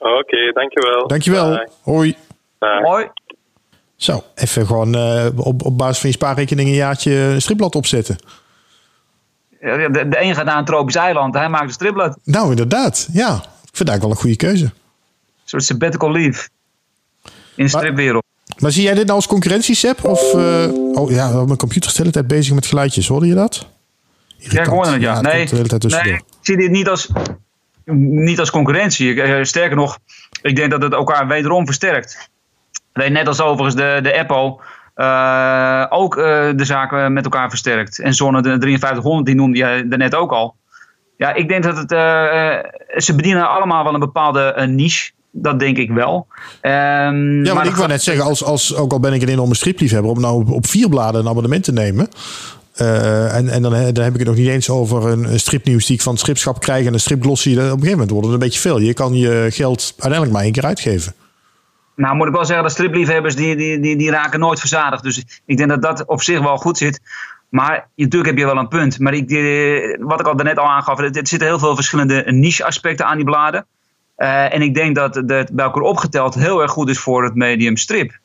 [0.00, 1.06] Oké, okay, dankjewel.
[1.06, 1.50] Dankjewel.
[1.50, 1.68] Bye.
[1.82, 2.16] Hoi.
[2.58, 2.80] Bye.
[2.82, 3.08] Hoi.
[3.96, 8.16] Zo, even gewoon uh, op, op basis van je spaarrekening een jaartje een stripblad opzetten.
[9.60, 12.18] Ja, de, de een gaat naar een tropisch eiland, hij maakt een stripblad.
[12.24, 13.08] Nou, inderdaad.
[13.12, 14.64] Ja, ik vind eigenlijk wel een goede keuze.
[14.64, 14.72] Een
[15.44, 16.48] soort sabbatical leave.
[17.54, 18.24] In de stripwereld.
[18.58, 20.04] Maar zie jij dit nou als concurrentiesep?
[20.04, 23.08] Of, uh, oh ja, mijn computer is de hele tijd bezig met geluidjes.
[23.08, 23.66] Hoorde je dat?
[24.38, 24.52] Irritant.
[24.52, 25.20] Ja, ik hoorde het, ja.
[25.20, 27.08] nee, nee, ik zie dit niet als
[27.96, 29.22] niet als concurrentie.
[29.22, 29.98] Eh, sterker nog,
[30.42, 32.30] ik denk dat het elkaar wederom versterkt.
[32.92, 34.58] Net als overigens de, de Apple
[34.96, 36.24] uh, ook uh,
[36.56, 37.98] de zaken met elkaar versterkt.
[37.98, 40.54] En Zonne, de 5300, die noemde jij daarnet ook al.
[41.16, 41.92] Ja, ik denk dat het.
[41.92, 41.98] Uh,
[42.96, 45.10] ze bedienen allemaal wel een bepaalde niche.
[45.32, 46.26] Dat denk ik wel.
[46.62, 49.54] Um, ja, maar ik wou net zeggen, als, als, ook al ben ik een enorme
[49.54, 52.08] stripliefhebber, om nou op, op vier bladen een abonnement te nemen.
[52.76, 55.96] Uh, en en dan, dan, heb ik het nog niet eens over een, stripnieuws die
[55.96, 57.50] ik van het stripschap krijg en een stripglossy.
[57.50, 58.78] Op een gegeven moment wordt het een beetje veel.
[58.78, 61.14] Je kan je geld uiteindelijk maar één keer uitgeven.
[61.96, 65.02] Nou, moet ik wel zeggen, de stripliefhebbers die, die, die, die raken nooit verzadigd.
[65.02, 67.00] Dus ik denk dat dat op zich wel goed zit.
[67.48, 68.98] Maar natuurlijk heb je wel een punt.
[68.98, 69.28] Maar ik,
[70.00, 73.66] wat ik al daarnet al aangaf, er, zitten heel veel verschillende niche-aspecten aan die bladen.
[74.18, 77.34] Uh, en ik denk dat het bij elkaar opgeteld heel erg goed is voor het
[77.34, 78.18] medium strip.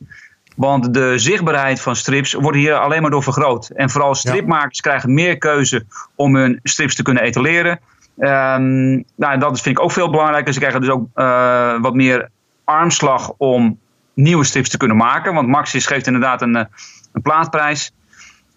[0.55, 3.69] Want de zichtbaarheid van strips wordt hier alleen maar door vergroot.
[3.69, 5.85] En vooral stripmakers krijgen meer keuze
[6.15, 7.79] om hun strips te kunnen etaleren.
[8.17, 10.53] Um, nou, dat vind ik ook veel belangrijker.
[10.53, 12.29] Ze krijgen dus ook uh, wat meer
[12.63, 13.79] armslag om
[14.13, 15.33] nieuwe strips te kunnen maken.
[15.33, 16.65] Want Maxis geeft inderdaad een, eh,
[17.13, 17.91] een plaatprijs.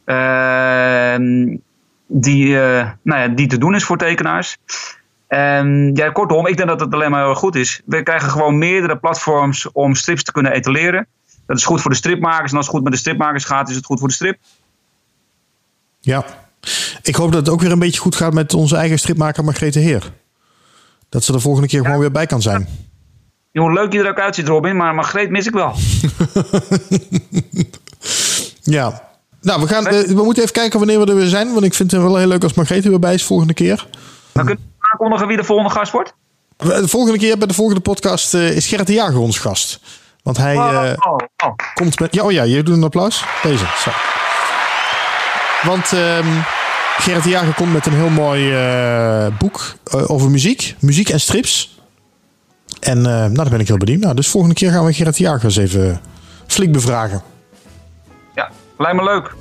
[0.07, 1.14] Uh,
[2.07, 4.57] die, uh, nou ja, die te doen is voor tekenaars.
[5.26, 7.82] En ja, kortom, ik denk dat het alleen maar heel goed is.
[7.84, 11.07] We krijgen gewoon meerdere platforms om strips te kunnen etaleren.
[11.49, 12.51] Dat is goed voor de stripmakers.
[12.51, 14.38] En als het goed met de stripmakers gaat, is het goed voor de strip.
[16.01, 16.24] Ja,
[17.03, 19.78] ik hoop dat het ook weer een beetje goed gaat met onze eigen stripmaker Margrethe
[19.78, 20.12] Heer.
[21.09, 22.68] Dat ze de volgende keer gewoon weer bij kan zijn.
[23.53, 23.61] Ja.
[23.61, 25.72] Hoe leuk je er ook uitziet, Robin, maar Margreet mis ik wel.
[28.78, 29.09] ja.
[29.40, 31.53] Nou, we, gaan, eh, we moeten even kijken wanneer we er weer zijn.
[31.53, 33.86] Want ik vind het wel heel leuk als Margrethe weer bij is volgende keer.
[34.32, 36.14] Dan kunnen we aankondigen wie de volgende gast wordt?
[36.57, 39.80] De volgende keer bij de volgende podcast uh, is Gerrit de Jager ons gast.
[40.29, 41.55] Want hij oh, uh, oh, oh.
[41.74, 42.14] komt met.
[42.14, 43.24] Ja, oh ja, je doet een applaus.
[43.43, 43.64] Deze.
[43.76, 43.91] Zo.
[45.62, 46.45] Want um,
[46.97, 50.74] Gerrit de Jager komt met een heel mooi uh, boek uh, over muziek.
[50.79, 51.81] Muziek en strips.
[52.81, 54.14] En nou, daar ben ik heel benieuwd naar.
[54.14, 56.01] Dus volgende keer gaan we Gerrit de Jager eens even
[56.47, 57.22] flink bevragen.
[58.35, 59.35] Ja, lijkt me leuk.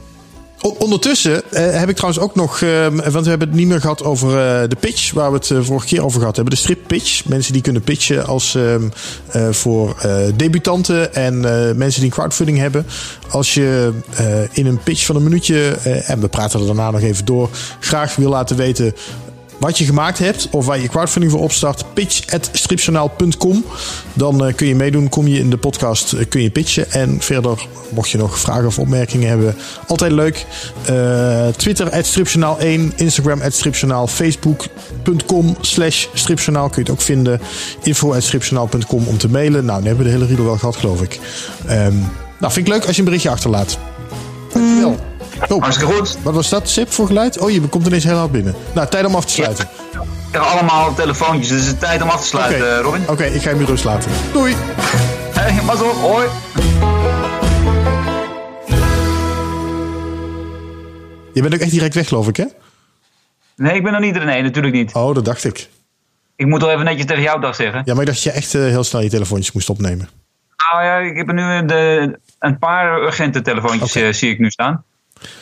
[0.62, 4.04] Ondertussen uh, heb ik trouwens ook nog, uh, want we hebben het niet meer gehad
[4.04, 6.54] over uh, de pitch, waar we het vorige keer over gehad hebben.
[6.54, 7.26] De strip pitch.
[7.26, 8.90] Mensen die kunnen pitchen als ehm,
[9.54, 9.96] voor
[10.36, 11.40] debutanten en
[11.78, 12.86] mensen die crowdfunding hebben.
[13.30, 13.92] Als je
[14.52, 15.70] in een pitch van een minuutje,
[16.06, 17.50] en we praten er daarna nog even door,
[17.80, 18.94] graag wil laten weten
[19.58, 23.66] wat je gemaakt hebt of waar je crowdfunding voor opstart, pitch.stripjournaal.com.
[24.14, 26.92] Dan uh, kun je meedoen, kom je in de podcast, uh, kun je pitchen.
[26.92, 29.56] En verder, mocht je nog vragen of opmerkingen hebben,
[29.88, 30.46] altijd leuk.
[30.90, 37.42] Uh, Twitter, stripjournaal1, Instagram, stripjournaal, facebook.com slash stripjournaal kun je het ook vinden.
[37.84, 39.66] info.stripjournaal.com om te mailen.
[39.66, 41.20] Nou, dan hebben we de hele riedel wel gehad, geloof ik.
[41.70, 43.78] Um, nou, vind ik leuk als je een berichtje achterlaat.
[44.54, 45.17] Dankjewel.
[45.48, 46.18] Oh, Hartstikke goed.
[46.24, 47.40] Wat was dat, Sip, voor geluid?
[47.40, 48.56] Oh, je komt ineens heel hard binnen.
[48.74, 49.68] Nou, tijd om af te sluiten.
[49.94, 50.04] Ja.
[50.32, 52.80] Ik allemaal telefoontjes, dus het is tijd om af te sluiten, okay.
[52.80, 53.02] Robin.
[53.02, 54.12] Oké, okay, ik ga je rust laten.
[54.34, 54.56] Doei.
[55.34, 56.28] Hey, pas op, hoi.
[61.34, 62.46] Je bent ook echt direct weg, geloof ik, hè?
[63.56, 64.26] Nee, ik ben nog niet er.
[64.26, 64.94] Nee, natuurlijk niet.
[64.94, 65.70] Oh, dat dacht ik.
[66.36, 67.82] Ik moet wel even netjes tegen jou dag zeggen.
[67.86, 70.10] Ja, maar ik dacht dat je echt uh, heel snel je telefoontjes moest opnemen.
[70.72, 74.08] Nou ja, ik heb er nu de, een paar urgente telefoontjes okay.
[74.08, 74.84] uh, zie ik nu staan.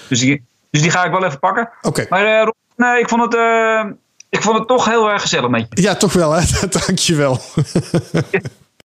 [0.07, 1.69] Dus die, dus die ga ik wel even pakken.
[1.82, 2.05] Oké.
[2.09, 3.34] Maar uh, nee, ik vond het...
[3.34, 3.84] Uh,
[4.30, 5.82] ik vond het toch heel erg gezellig met je.
[5.82, 6.41] Ja, toch wel, hè?
[6.86, 7.39] Dankjewel.